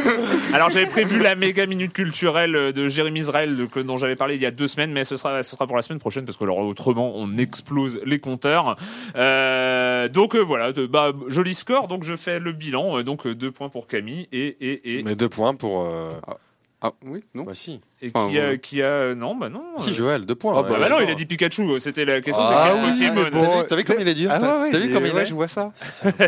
[0.53, 4.45] Alors j'avais prévu la méga minute culturelle de Jérémy Israël dont j'avais parlé il y
[4.45, 6.59] a deux semaines, mais ce sera, ce sera pour la semaine prochaine parce que alors,
[6.59, 8.75] autrement on explose les compteurs.
[9.15, 11.87] Euh, donc euh, voilà, bah, joli score.
[11.87, 12.99] Donc je fais le bilan.
[12.99, 15.03] Euh, donc deux points pour Camille et et, et...
[15.03, 15.87] Mais deux points pour.
[16.27, 16.37] Ah,
[16.85, 17.79] ah, oui, non Bah si.
[18.01, 19.63] Et qui, a, qui a non bah non.
[19.77, 20.53] Si Joël, deux points.
[20.57, 21.79] Ah, bah, bah, non, il a dit Pikachu.
[21.79, 22.43] C'était la question.
[22.45, 23.63] Ah oui, Pokémon.
[23.67, 25.71] T'as vu comme il est dur Ah T'as vu comme il est Je vois ça.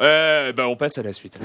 [0.00, 1.40] Euh, bah, on passe à la suite.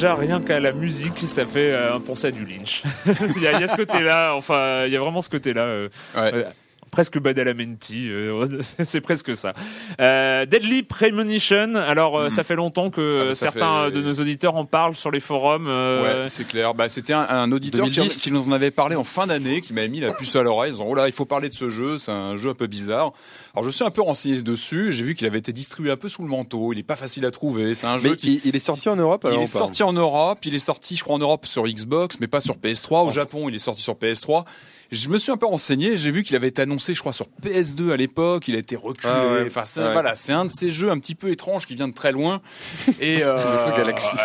[0.00, 1.76] Déjà rien qu'à la musique, ça fait
[2.06, 2.82] penser à du Lynch.
[3.36, 5.88] il, y a, ce côté-là, enfin, il y a vraiment ce côté-là.
[6.16, 6.46] Ouais
[6.90, 9.54] presque Badalamenti, euh, c'est presque ça.
[10.00, 12.44] Euh, Deadly Premonition, alors euh, ça hmm.
[12.44, 15.66] fait longtemps que ah bah, certains de nos auditeurs en parlent sur les forums.
[15.66, 16.74] Ouais, c'est clair.
[16.74, 20.00] Bah, c'était un, auditeur qui, nous en avait parlé en fin d'année, qui m'avait mis
[20.00, 22.12] la puce à l'oreille, en disant oh là, il faut parler de ce jeu, c'est
[22.12, 23.12] un jeu un peu bizarre.
[23.54, 26.08] Alors je suis un peu renseigné dessus, j'ai vu qu'il avait été distribué un peu
[26.08, 28.40] sous le manteau, il est pas facile à trouver, c'est un jeu qui...
[28.44, 31.16] Il est sorti en Europe Il est sorti en Europe, il est sorti je crois
[31.16, 33.06] en Europe sur Xbox, mais pas sur PS3.
[33.06, 34.44] Au Japon, il est sorti sur PS3.
[34.92, 37.26] Je me suis un peu renseigné, j'ai vu qu'il avait été annoncé, je crois, sur
[37.44, 39.12] PS2 à l'époque, il a été reculé.
[39.14, 41.86] Ah enfin, c'est, voilà, c'est un de ces jeux un petit peu étranges qui vient
[41.86, 42.40] de très loin.
[43.00, 43.70] Et, euh,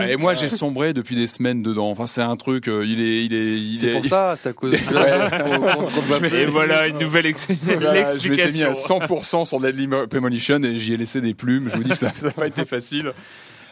[0.07, 1.91] et moi, j'ai sombré depuis des semaines dedans.
[1.91, 4.73] Enfin, c'est un truc, euh, il est, il est, il c'est pour ça, ça cause.
[4.73, 7.79] et voilà une nouvelle explication.
[8.19, 11.69] Je m'étais mis à 100% sur Deadly Premonition et j'y ai laissé des plumes.
[11.69, 13.13] Je vous dis que ça n'a pas été facile.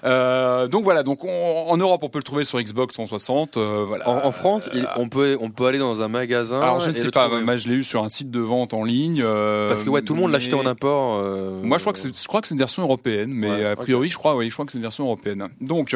[0.03, 3.57] Euh, donc voilà, donc en Europe on peut le trouver sur Xbox 360.
[3.57, 4.07] Euh, voilà.
[4.07, 6.61] En, France, on peut on peut aller dans un magasin.
[6.61, 8.83] Alors je ne sais pas, moi je l'ai eu sur un site de vente en
[8.83, 9.21] ligne.
[9.23, 11.23] Euh, Parce que ouais, tout le monde l'achetait en import.
[11.63, 14.09] Moi je crois que c'est je crois que c'est une version européenne, mais a priori
[14.09, 15.49] je crois oui, je crois que c'est une version européenne.
[15.61, 15.95] Donc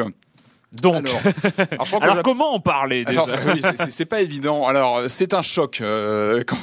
[0.72, 1.06] donc,
[2.00, 4.66] alors, comment en parler déjà oui, c'est pas évident.
[4.66, 5.78] Alors, c'est un choc.
[5.80, 6.58] Euh, quand...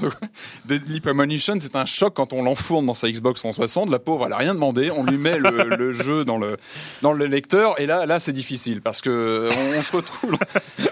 [0.66, 3.90] Deadly Premonition, c'est un choc quand on l'enfourne dans sa Xbox 360.
[3.90, 4.92] La pauvre, elle a rien demandé.
[4.92, 6.58] On lui met le, le jeu dans le
[7.02, 10.38] dans le lecteur, et là, là, c'est difficile parce que on, se retrouve.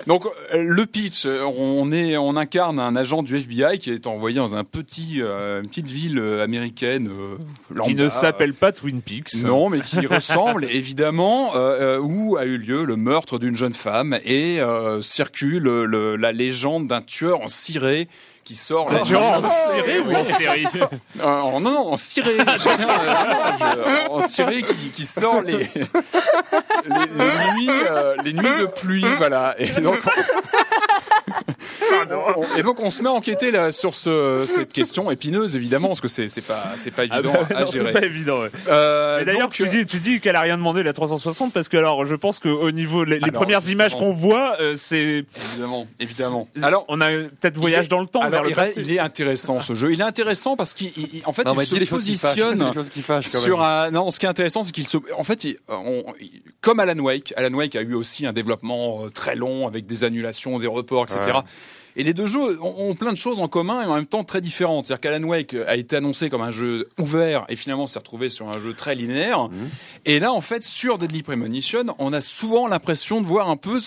[0.07, 4.55] Donc, le pitch, on est, on incarne un agent du FBI qui est envoyé dans
[4.55, 9.35] un petit, euh, une petite ville américaine euh, qui ne s'appelle pas Twin Peaks.
[9.43, 14.17] Non, mais qui ressemble évidemment euh, où a eu lieu le meurtre d'une jeune femme
[14.23, 15.67] et euh, circule
[16.19, 18.07] la légende d'un tueur en ciré
[18.43, 20.67] qui sort la tueur en ciré ou en série?
[20.75, 20.85] Euh,
[21.23, 22.37] Non, non, en ciré.
[24.09, 27.05] en ciré qui, qui sort les, les,
[27.55, 29.55] nuits, euh, les nuits de pluie, voilà.
[29.59, 29.97] Et donc,
[32.57, 36.01] et donc on se met à enquêter là, sur ce, cette question épineuse évidemment parce
[36.01, 37.91] que c'est c'est pas c'est pas ah évident bah, à gérer.
[37.93, 38.41] C'est pas évident.
[38.41, 38.49] Ouais.
[38.67, 42.05] Euh, d'ailleurs tu dis tu dis qu'elle a rien demandé la 360 parce que alors
[42.05, 46.47] je pense qu'au niveau les, les premières images qu'on voit euh, c'est évidemment évidemment.
[46.61, 48.81] Alors on a peut-être voyage dans le temps vers le il, passé.
[48.81, 49.93] Il est intéressant ce jeu.
[49.93, 50.91] Il est intéressant parce qu'il
[51.25, 52.71] en fait il se positionne
[53.21, 56.03] sur un non ce qui est intéressant c'est qu'il se en fait on,
[56.61, 60.03] comme Alan Wake Alan Wake a eu aussi un développement euh, très long avec des
[60.03, 61.32] annulations des reports etc.
[61.33, 61.43] 好。
[61.95, 64.85] Et les deux jeux ont, plein de choses en commun et en même temps très différentes.
[64.85, 68.49] C'est-à-dire qu'Alan Wake a été annoncé comme un jeu ouvert et finalement s'est retrouvé sur
[68.49, 69.49] un jeu très linéaire.
[69.49, 69.69] Mhm.
[70.05, 73.79] Et là, en fait, sur Deadly Premonition, on a souvent l'impression de voir un peu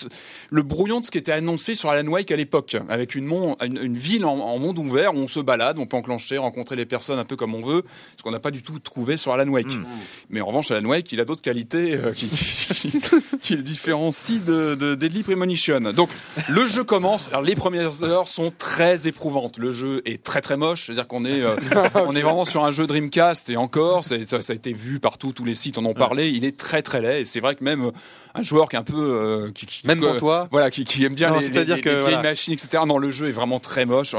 [0.49, 3.31] le brouillon de ce qui était annoncé sur Alan Wake à l'époque, avec une,
[3.61, 7.19] une, ville en, monde ouvert où on se balade, on peut enclencher, rencontrer les personnes
[7.19, 7.83] un peu comme on veut,
[8.17, 9.73] ce qu'on n'a pas du tout trouvé sur Alan Wake.
[9.73, 9.85] Mhm.
[10.29, 12.29] Mais en revanche, Alan Wake, il a d'autres qualités euh, qui,
[13.41, 15.79] qui, le différencient de, de Deadly Premonition.
[15.93, 16.09] Donc,
[16.49, 17.29] le jeu commence.
[17.29, 19.57] Alors, les premières heures sont très éprouvantes.
[19.57, 21.55] Le jeu est très très moche, c'est-à-dire qu'on est, euh,
[21.95, 25.31] on est vraiment sur un jeu Dreamcast et encore, ça, ça, a été vu partout,
[25.31, 26.29] tous les sites en ont parlé.
[26.29, 27.21] Il est très très laid.
[27.21, 27.91] Et c'est vrai que même
[28.35, 31.03] un joueur qui est un peu, euh, qui, qui, même pour toi, voilà, qui, qui
[31.05, 32.83] aime bien les, les, les, que, machines, etc.
[32.85, 34.15] Non, le jeu est vraiment très moche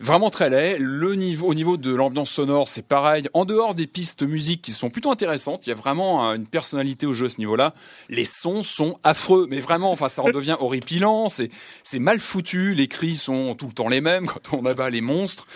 [0.00, 0.78] vraiment très laid.
[0.78, 3.28] Le niveau, au niveau de l'ambiance sonore, c'est pareil.
[3.32, 7.06] En dehors des pistes musiques qui sont plutôt intéressantes, il y a vraiment une personnalité
[7.06, 7.74] au jeu à ce niveau-là.
[8.08, 11.28] Les sons sont affreux, mais vraiment, enfin, ça en devient horripilant.
[11.28, 11.50] C'est,
[11.82, 12.74] c'est mal foutu.
[12.74, 15.46] Les cris sont tout le temps les mêmes quand on abat les monstres.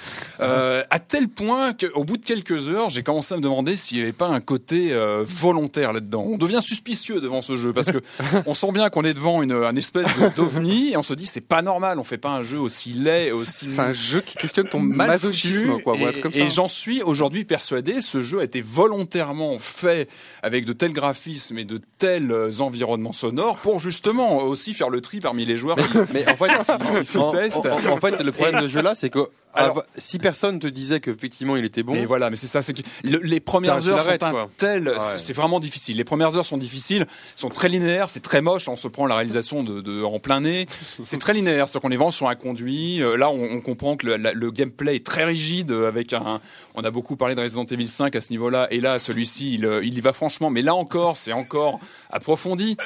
[0.41, 3.99] Euh, à tel point qu'au bout de quelques heures, j'ai commencé à me demander s'il
[3.99, 6.25] n'y avait pas un côté euh, volontaire là-dedans.
[6.27, 7.99] On devient suspicieux devant ce jeu parce que
[8.47, 11.41] on sent bien qu'on est devant une, un espèce d'ovni et on se dit c'est
[11.41, 11.99] pas normal.
[11.99, 13.71] On fait pas un jeu aussi laid, aussi.
[13.71, 15.97] C'est un jeu qui questionne ton masochisme, quoi.
[15.97, 18.01] Et, et j'en suis aujourd'hui persuadé.
[18.01, 20.09] Ce jeu a été volontairement fait
[20.45, 25.19] avec de tels graphismes et de tels environnements sonores pour justement aussi faire le tri
[25.19, 25.77] parmi les joueurs.
[26.13, 26.53] Mais, en fait,
[27.19, 31.57] en, fait, le problème de ce jeu-là, c'est que alors, si personne te disait qu'effectivement
[31.57, 31.93] il était bon.
[31.93, 35.61] Mais voilà, mais c'est ça, c'est que les premières heures sont un tel, c'est vraiment
[35.61, 35.97] difficile.
[35.97, 38.69] Les premières heures sont difficiles, sont très linéaires, c'est très moche.
[38.69, 40.67] On se prend la réalisation de, de en plein nez.
[41.03, 43.03] c'est très linéaire, c'est qu'on est vraiment sur un conduit.
[43.03, 46.41] Euh, là, on, on comprend que le, le, gameplay est très rigide, avec un.
[46.75, 49.81] On a beaucoup parlé de Resident Evil 5 à ce niveau-là, et là, celui-ci, il,
[49.83, 50.51] il y va franchement.
[50.51, 51.81] Mais là encore, c'est encore
[52.11, 52.77] approfondi.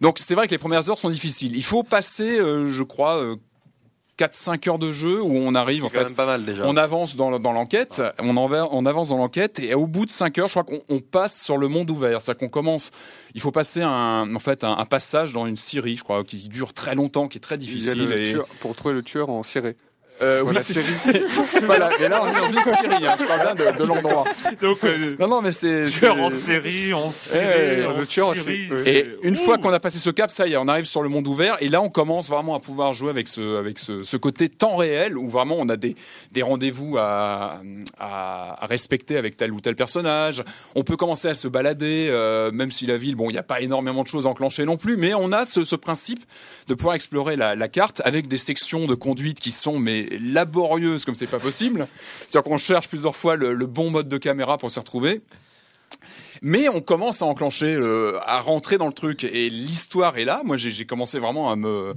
[0.00, 1.56] Donc c'est vrai que les premières heures sont difficiles.
[1.56, 3.18] Il faut passer, euh, je crois.
[3.18, 3.36] Euh,
[4.18, 6.64] 4-5 heures de jeu où on arrive en fait pas mal déjà.
[6.66, 8.02] on avance dans, dans l'enquête.
[8.20, 11.42] On, on avance dans l'enquête et au bout de 5 heures je crois qu'on passe
[11.42, 12.22] sur le monde ouvert.
[12.22, 12.90] C'est à dire qu'on commence
[13.34, 16.72] il faut passer un en fait un, passage dans une série je crois qui dure
[16.72, 19.76] très longtemps qui est très difficile pour trouver le tueur en ciré
[20.22, 21.22] Euh, oui, c'est
[21.64, 23.16] voilà, mais là on est dans une série, hein.
[23.18, 24.24] je parle bien de, de l'endroit.
[24.62, 25.90] Donc, euh, non, non, mais c'est.
[25.90, 28.68] Tueur en série, en série, Eh, en le tueur en série.
[28.70, 28.90] série.
[28.90, 31.08] Et une fois qu'on a passé ce cap, ça y est, on arrive sur le
[31.08, 34.16] monde ouvert et là on commence vraiment à pouvoir jouer avec ce, avec ce, ce
[34.16, 35.96] côté temps réel où vraiment on a des,
[36.30, 37.60] des rendez-vous à,
[37.98, 40.44] à, à respecter avec tel ou tel personnage.
[40.76, 43.42] On peut commencer à se balader, euh, même si la ville, bon, il n'y a
[43.42, 46.24] pas énormément de choses enclenchées non plus, mais on a ce, ce principe
[46.68, 51.04] de pouvoir explorer la, la carte avec des sections de conduite qui sont mais laborieuses
[51.04, 51.88] comme c'est pas possible.
[52.18, 55.22] C'est-à-dire qu'on cherche plusieurs fois le bon mode de caméra pour s'y retrouver.
[56.46, 60.42] Mais on commence à enclencher, le- à rentrer dans le truc et l'histoire est là.
[60.44, 61.94] Moi, j'ai commencé vraiment à me,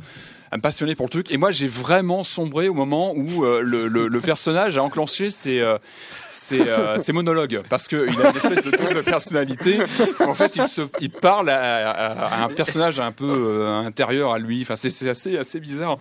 [0.51, 1.29] à me passionner pour le truc.
[1.33, 5.31] Et moi, j'ai vraiment sombré au moment où euh, le, le- le personnage a enclenché
[5.31, 5.77] ses, euh,
[6.31, 7.61] ses, euh, ses monologues.
[7.69, 9.79] Parce qu'il a une espèce de double personnalité.
[10.21, 14.31] En fait, il, se, il parle à, à- à un personnage un peu euh, intérieur
[14.31, 14.61] à lui.
[14.61, 15.97] Enfin, c'est assez, assez bizarre.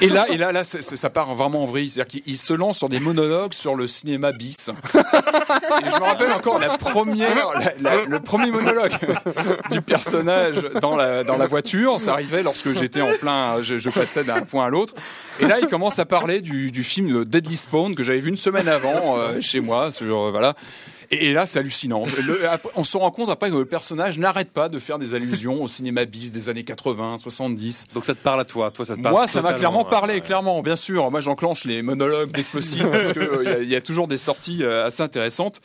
[0.00, 1.90] Et là, et là, ça part vraiment en vrille.
[1.90, 4.70] C'est-à-dire qu'il il se lance sur des monologues sur le cinéma bis.
[4.94, 7.48] Et je me rappelle encore la première,
[7.80, 8.92] la- la- le premier monologue
[9.70, 12.00] du personnage dans la, dans la voiture.
[12.00, 14.94] Ça arrivait lorsque j'étais en plein, je, je passais d'un point à l'autre.
[15.40, 18.36] Et là, il commence à parler du, du film Deadly Spawn que j'avais vu une
[18.36, 19.90] semaine avant euh, chez moi.
[19.90, 20.54] Sur, euh, voilà.
[21.10, 22.04] Et, là, c'est hallucinant.
[22.22, 22.38] Le-
[22.76, 25.66] on se rend compte après que le personnage n'arrête pas de faire des allusions au
[25.66, 27.86] cinéma bis des années 80, 70.
[27.94, 29.90] Donc ça te parle à toi, toi ça te parle Moi, ça m'a clairement ouais.
[29.90, 31.10] parlé, clairement, bien sûr.
[31.10, 33.80] Moi, j'enclenche les monologues dès que possible parce que euh, y a- il y, a
[33.80, 35.60] toujours des sorties euh, assez intéressantes.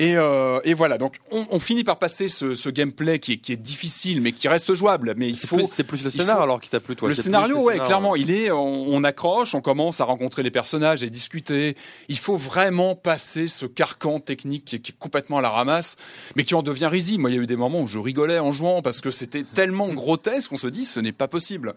[0.00, 3.36] Et, euh, et voilà, donc on, on finit par passer ce, ce gameplay qui est,
[3.38, 5.12] qui est difficile, mais qui reste jouable.
[5.16, 7.08] Mais il faut c'est plus le il scénar faut- alors qui t'a plu toi.
[7.08, 8.58] le c'est plus scénario, ouais, scénar, clairement, il est, on,
[8.94, 11.76] on accroche, on commence à rencontrer les personnages et discuter.
[12.08, 15.96] Il faut vraiment passer ce carcan technique qui est, qui est complètement à la ramasse,
[16.36, 17.22] mais qui en devient risible.
[17.22, 19.42] Moi, il y a eu des moments où je rigolais en jouant parce que c'était
[19.52, 21.74] tellement grotesque qu'on se dit, ce n'est pas possible.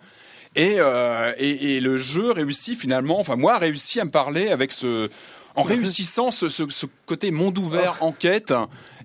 [0.56, 4.50] Et, euh, et, et le jeu réussit finalement, enfin moi, a réussi à me parler
[4.50, 5.10] avec ce,
[5.56, 8.54] en réussissant ce, ce, ce côté monde ouvert, enquête.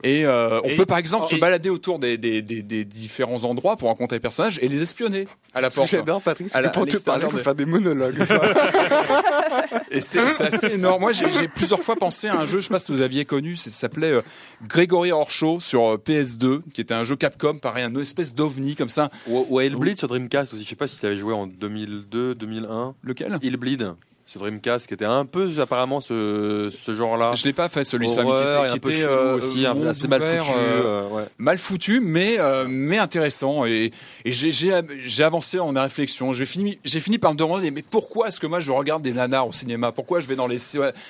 [0.03, 2.85] Et euh, on Et- peut par exemple se et- balader autour des, des, des, des
[2.85, 5.89] différents endroits pour rencontrer les personnages et les espionner à la porte.
[5.89, 8.23] j'adore, Patrick, c'est À la- que pour à te parler, de- faire des monologues.
[9.91, 11.01] Et c'est c'est assez énorme.
[11.01, 13.57] Moi, j'ai plusieurs fois pensé à un jeu, je sais pas si vous aviez connu,
[13.57, 14.23] ça s'appelait euh,
[14.69, 15.31] Gregory Horror
[15.63, 19.11] sur euh, PS2, qui était un jeu Capcom, pareil, un espèce d'ovni comme ça.
[19.29, 20.65] Ou, ou à Hellbleed sur Dreamcast aussi.
[20.65, 22.95] Je sais pas si tu avais joué en 2002, 2001.
[23.03, 23.39] Lequel?
[23.43, 23.95] Hellbleed
[24.27, 27.35] sur Dreamcast qui était un peu apparemment ce, ce genre-là.
[27.35, 29.67] Je l'ai pas fait celui-là, Horreur et qui un était, peu qui était, euh, aussi,
[29.67, 30.51] assez mal foutu.
[30.59, 31.25] euh, euh, ouais.
[31.39, 33.65] mal foutu, mais euh, mais intéressant.
[33.67, 33.93] Et,
[34.25, 36.33] et j'ai avancé en réflexion.
[36.33, 39.13] J'ai fini j'ai fini par me demander mais pourquoi est-ce que moi je regarde des
[39.13, 39.93] nanars au cinéma?
[39.93, 40.59] Pourquoi je vais dans les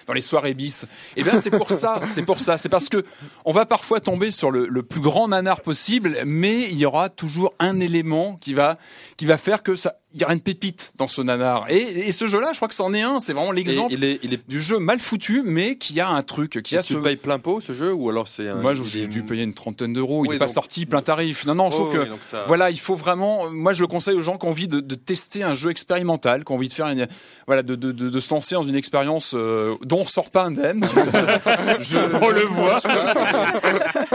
[0.06, 0.86] dans les soirées bis?
[1.16, 3.02] Eh bien c'est pour ça, c'est pour ça, c'est parce que
[3.46, 7.08] on va parfois tomber sur le, le plus grand nanar possible, mais il y aura
[7.08, 8.76] toujours un élément qui va
[9.16, 11.66] qui va faire que ça il y aura une pépite dans ce nanar.
[11.68, 13.20] Et, et ce jeu-là, je crois que c'en est un.
[13.20, 16.22] C'est vraiment l'exemple il est, il est, du jeu mal foutu, mais qui a un
[16.22, 18.56] truc, qui a tu ce payes plein pot ce jeu ou alors c'est un.
[18.56, 20.24] moi, j'ai dû payer une trentaine d'euros.
[20.24, 21.44] Il n'est pas sorti plein tarif.
[21.46, 23.50] Non, non, je Oh, trouve que oui, donc ça- voilà, il faut vraiment.
[23.50, 26.44] Moi, je le conseille aux gens qui ont envie de, de tester un jeu expérimental,
[26.44, 27.06] qui ont envie de faire une,
[27.46, 30.44] voilà, de, de, de, de se lancer dans une expérience euh, dont on sort pas
[30.44, 30.84] indemne.
[31.80, 32.80] Je- On le voit.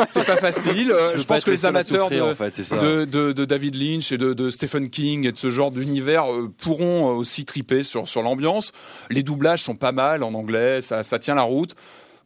[0.08, 0.92] C'est pas facile.
[0.92, 2.78] Euh, Tu Je pense que le les amateurs souffrir, de, en fait, c'est ça.
[2.78, 5.91] de, de, de David Lynch et de, de Stephen King et de ce genre d'univers
[6.00, 8.72] euh, pourront euh, aussi triper sur, sur l'ambiance.
[9.10, 11.76] Les doublages sont pas mal en anglais, ça, ça tient la route.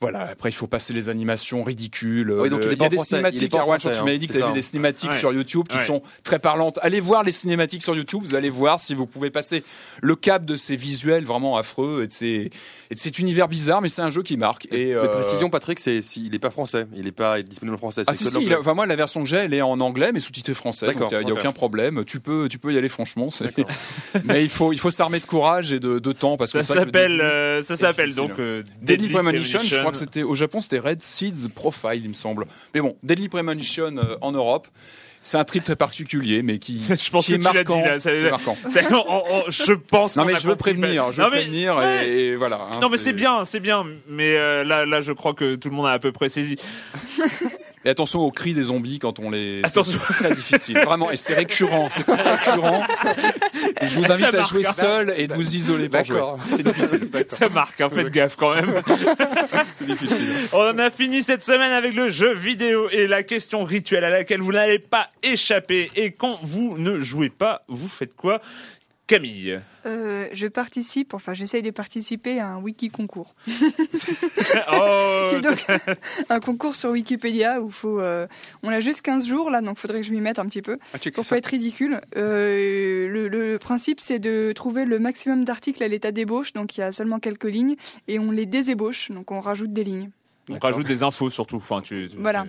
[0.02, 2.30] Voilà, après il faut passer les animations ridicules.
[2.32, 3.52] Oui, donc Le- il est il pas y a des français, cinématiques.
[3.52, 4.56] tu m'avais hein, dit que c'est tu avais ça.
[4.56, 5.18] des cinématiques Ouais.
[5.18, 5.84] sur YouTube qui Ouais.
[5.86, 6.80] sont très parlantes.
[6.82, 9.64] Allez voir les cinématiques sur YouTube, vous allez voir si vous pouvez passer
[10.02, 12.50] le cap de ces visuels vraiment affreux et de, ces,
[12.92, 14.66] et de cet univers bizarre, mais c'est un jeu qui marque.
[14.72, 17.80] Et, Mais euh, précision, Patrick, c'est s'il n'est pas français, il n'est pas disponible en
[17.80, 18.04] français.
[18.08, 18.48] ah si si, l'anglais.
[18.48, 20.88] il a- enfin moi la version que j'ai elle est en anglais mais sous-titrée français
[20.94, 23.30] donc il n'y a, aucun problème tu peux tu peux y aller franchement
[24.24, 26.76] mais il faut il faut s'armer de courage et de, de temps parce que Ça
[26.76, 31.02] s'appelle, euh, ça s'appelle donc euh, Deadly Premonition, crois que c'était au Japon, c'était Red
[31.02, 32.46] Seeds Profile, il me semble.
[32.74, 34.68] Mais bon, Deadly Premonition euh, en Europe,
[35.22, 37.78] c'est un trip très particulier, mais qui, Je pense qui que est marquant.
[37.82, 38.58] dit, là, c'est- qui est marquant.
[38.70, 40.16] C'est- on- on- je pense.
[40.18, 42.08] Non mais je veux prévenir, je Non, veux mais- prévenir ouais.
[42.08, 42.62] et, et voilà.
[42.72, 45.70] hein, Non mais c'est bien, c'est bien, mais euh, là, là, je crois que tout
[45.70, 46.58] le monde a à peu près saisi.
[47.86, 49.62] Et attention aux cris des zombies quand on les.
[49.64, 50.00] Attention.
[50.08, 52.84] c'est très difficile, vraiment, et c'est récurrent, c'est très récurrent.
[53.80, 54.72] Et je vous invite Ça à marque, jouer hein.
[54.72, 56.16] seul et de vous isoler pour jouer.
[56.18, 56.40] D'accord.
[56.50, 57.10] C'est difficile.
[57.28, 58.82] Ça marque, hein, faites gaffe quand même.
[59.76, 60.26] C'est difficile.
[60.52, 64.10] On en a fini cette semaine avec le jeu vidéo et la question rituelle à
[64.10, 65.92] laquelle vous n'allez pas échapper.
[65.96, 68.42] Et quand vous ne jouez pas, vous faites quoi?
[69.08, 69.62] Camille.
[69.86, 73.36] Euh, je participe, enfin j'essaye de participer à un wiki concours.
[74.72, 75.30] oh
[76.30, 78.26] un concours sur Wikipédia où faut, euh,
[78.64, 80.80] on a juste 15 jours là, donc faudrait que je m'y mette un petit peu
[80.94, 82.02] ah, pour pas être ridicule.
[82.16, 86.82] Euh, le, le, principe c'est de trouver le maximum d'articles à l'état d'ébauche, donc il
[86.82, 87.76] y a seulement quelques lignes
[88.08, 90.10] et on les désébauche, donc on rajoute des lignes.
[90.50, 91.58] On rajoute des infos surtout.
[91.58, 92.46] Enfin, tu, voilà.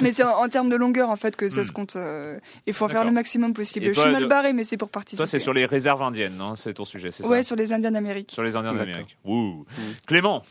[0.00, 1.72] Mais c'est en, termes de longueur en fait que ça se hmm.
[1.72, 1.96] compte.
[1.96, 3.86] Euh, il faut faire le maximum possible.
[3.86, 5.18] je suis mal barré, mais c'est pour participer.
[5.18, 7.72] Toi, c'est sur les réserves indiennes, non C'est ton sujet, c'est ça Ouais, sur les
[7.72, 8.30] Indiens d'Amérique.
[8.30, 9.16] Sur les Indiens d'Amérique.
[9.24, 9.62] Hmm.
[10.06, 10.42] Clément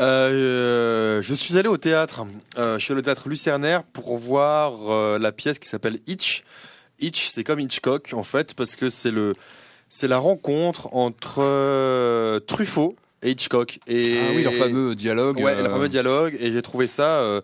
[0.00, 2.24] euh, je suis allé au théâtre.
[2.56, 6.44] Euh, je suis allé au théâtre Lucernaire pour voir la pièce qui s'appelle Hitch.
[7.00, 9.34] Hitch, c'est comme Hitchcock en fait, parce que c'est le,
[9.88, 13.80] c'est la rencontre entre Truffaut et Hitchcock.
[13.88, 15.40] Et ah oui, leur fameux dialogue.
[15.40, 16.36] Ouais, leur fameux dialogue.
[16.40, 17.40] Et j'ai trouvé ça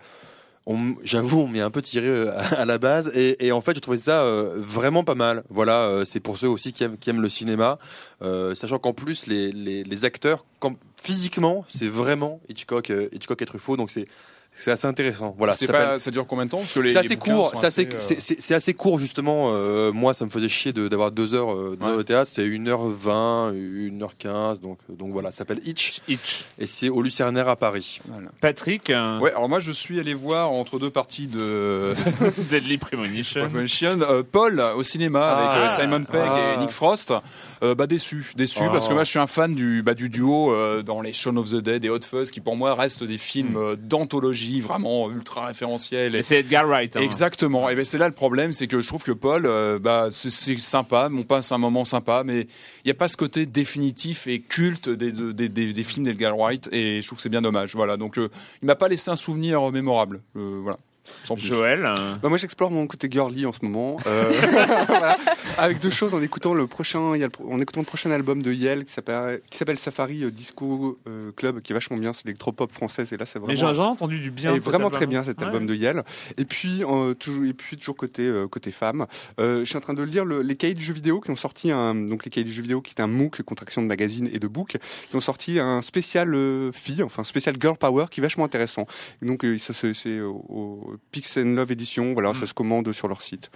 [1.02, 3.98] j'avoue, on m'est un peu tiré euh, à la base, et, en fait, j'ai trouvé
[3.98, 5.44] ça euh, vraiment pas mal.
[5.50, 7.78] Voilà, euh, c'est pour ceux aussi qui aiment, le cinéma,
[8.54, 10.46] sachant qu'en plus les, les, acteurs,
[10.96, 14.06] physiquement, c'est vraiment Hitchcock, Hitchcock et Truffaut, donc c'est
[14.56, 15.34] c'est assez intéressant.
[15.36, 15.52] Voilà.
[15.52, 16.62] ça, ça dure combien de temps?
[16.64, 17.52] C'est assez court.
[17.54, 19.52] C'est assez, euh, assez, court justement.
[19.52, 22.30] Euh, moi, ça me faisait chier d'avoir deux heures, euh, de théâtre.
[22.32, 24.60] C'est 1h20, 1h15.
[24.60, 26.00] Donc, donc voilà, ça s'appelle Hitch.
[26.08, 26.44] Hitch.
[26.58, 28.00] Et c'est au Lucernaire à Paris.
[28.40, 28.88] Patrick.
[29.20, 29.32] Ouais.
[29.32, 31.92] Alors moi, je suis allé voir entre deux parties de
[32.48, 33.50] Deadly Premonition.
[34.30, 35.68] Paul au cinéma avec ah.
[35.68, 36.60] Simon Pegg et ah.
[36.60, 37.12] Nick Frost.
[37.60, 38.94] bah déçu, déçu parce que oh.
[38.94, 41.84] moi, je suis un fan du bah, du duo dans les Shaun of the Dead
[41.84, 43.76] et Hot Fuzz qui pour moi restent des films hmm.
[44.60, 46.14] Vraiment ultra référentiel.
[46.14, 46.96] Et c'est Edgar Wright.
[46.96, 47.00] Hein.
[47.00, 47.68] Exactement.
[47.68, 50.58] Et ben c'est là le problème, c'est que je trouve que Paul, euh, bah c'est
[50.58, 54.40] sympa, on passe un moment sympa, mais il n'y a pas ce côté définitif et
[54.40, 57.74] culte des, des, des, films d'Edgar Wright, et je trouve que c'est bien dommage.
[57.74, 57.96] Voilà.
[57.96, 58.28] Donc euh,
[58.62, 60.22] il m'a pas laissé un souvenir mémorable.
[60.36, 60.78] Euh, voilà.
[61.36, 61.92] Joël
[62.22, 63.96] bah Moi, j'explore mon côté girly en ce moment.
[64.06, 64.32] Euh,
[65.58, 68.10] Avec deux choses, en écoutant le prochain, il y a le, en écoutant le prochain
[68.10, 72.24] album de Yel qui s'appelle, Safari euh, Disco euh, Club, qui est vachement bien, c'est
[72.24, 73.12] l'électropop française.
[73.12, 73.72] Et là, c'est vraiment.
[73.72, 74.54] j'ai entendu du bien.
[74.54, 76.02] Et vraiment très bien cet album de Yel.
[76.36, 76.82] Et puis,
[77.18, 79.06] toujours, et puis toujours côté côté femme.
[79.38, 81.94] je suis en train de lire les cahiers du jeu vidéo qui ont sorti un,
[81.94, 84.48] donc les cahiers du jeu vidéo qui est un MOOC, contraction de magazine et de
[84.48, 84.76] book,
[85.08, 86.36] qui ont sorti un spécial
[86.72, 88.86] fille, enfin spécial girl power, qui est vachement intéressant.
[89.22, 92.34] Et donc, ça c'est au Pix Love Edition, voilà, mm.
[92.34, 93.50] ça se commande sur leur site.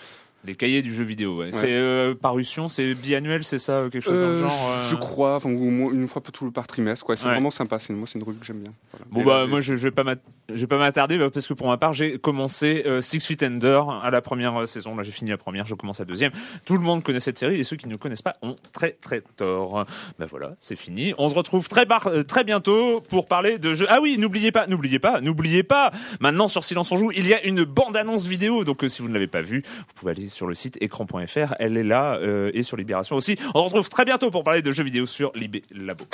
[0.45, 1.51] Les cahiers du jeu vidéo, ouais.
[1.51, 4.99] C'est euh, parution, c'est biannuel, c'est ça, quelque chose dans le euh, genre Je euh
[4.99, 6.23] crois, enfin, une fois
[6.55, 7.17] par trimestre, quoi.
[7.17, 7.79] C'est vraiment sympa.
[7.79, 8.73] C'est une revue que j'aime bien.
[9.11, 10.05] Bon bah, moi, je, je vais pas
[10.49, 14.11] je vais pas m'attarder parce que pour ma part, j'ai commencé Six Feet Under à
[14.11, 14.95] la première saison.
[14.95, 16.31] Là, j'ai fini la première, je commence la deuxième.
[16.65, 19.23] Tout le monde connaît cette série et ceux qui ne connaissent pas ont très très
[19.37, 19.85] tort.
[20.19, 21.15] Ben voilà, c'est fini.
[21.19, 21.87] On se retrouve très
[22.27, 23.87] très bientôt pour parler de jeux.
[23.89, 25.91] Ah oui, n'oubliez pas, n'oubliez pas, n'oubliez pas.
[26.21, 28.63] Maintenant sur Silence on joue, il y a une bande annonce vidéo.
[28.65, 31.55] Donc si vous ne l'avez pas vue, vous pouvez aller sur le site écran.fr.
[31.59, 33.37] Elle est là euh, et sur Libération aussi.
[33.55, 36.05] On se retrouve très bientôt pour parler de jeux vidéo sur Libé Labo.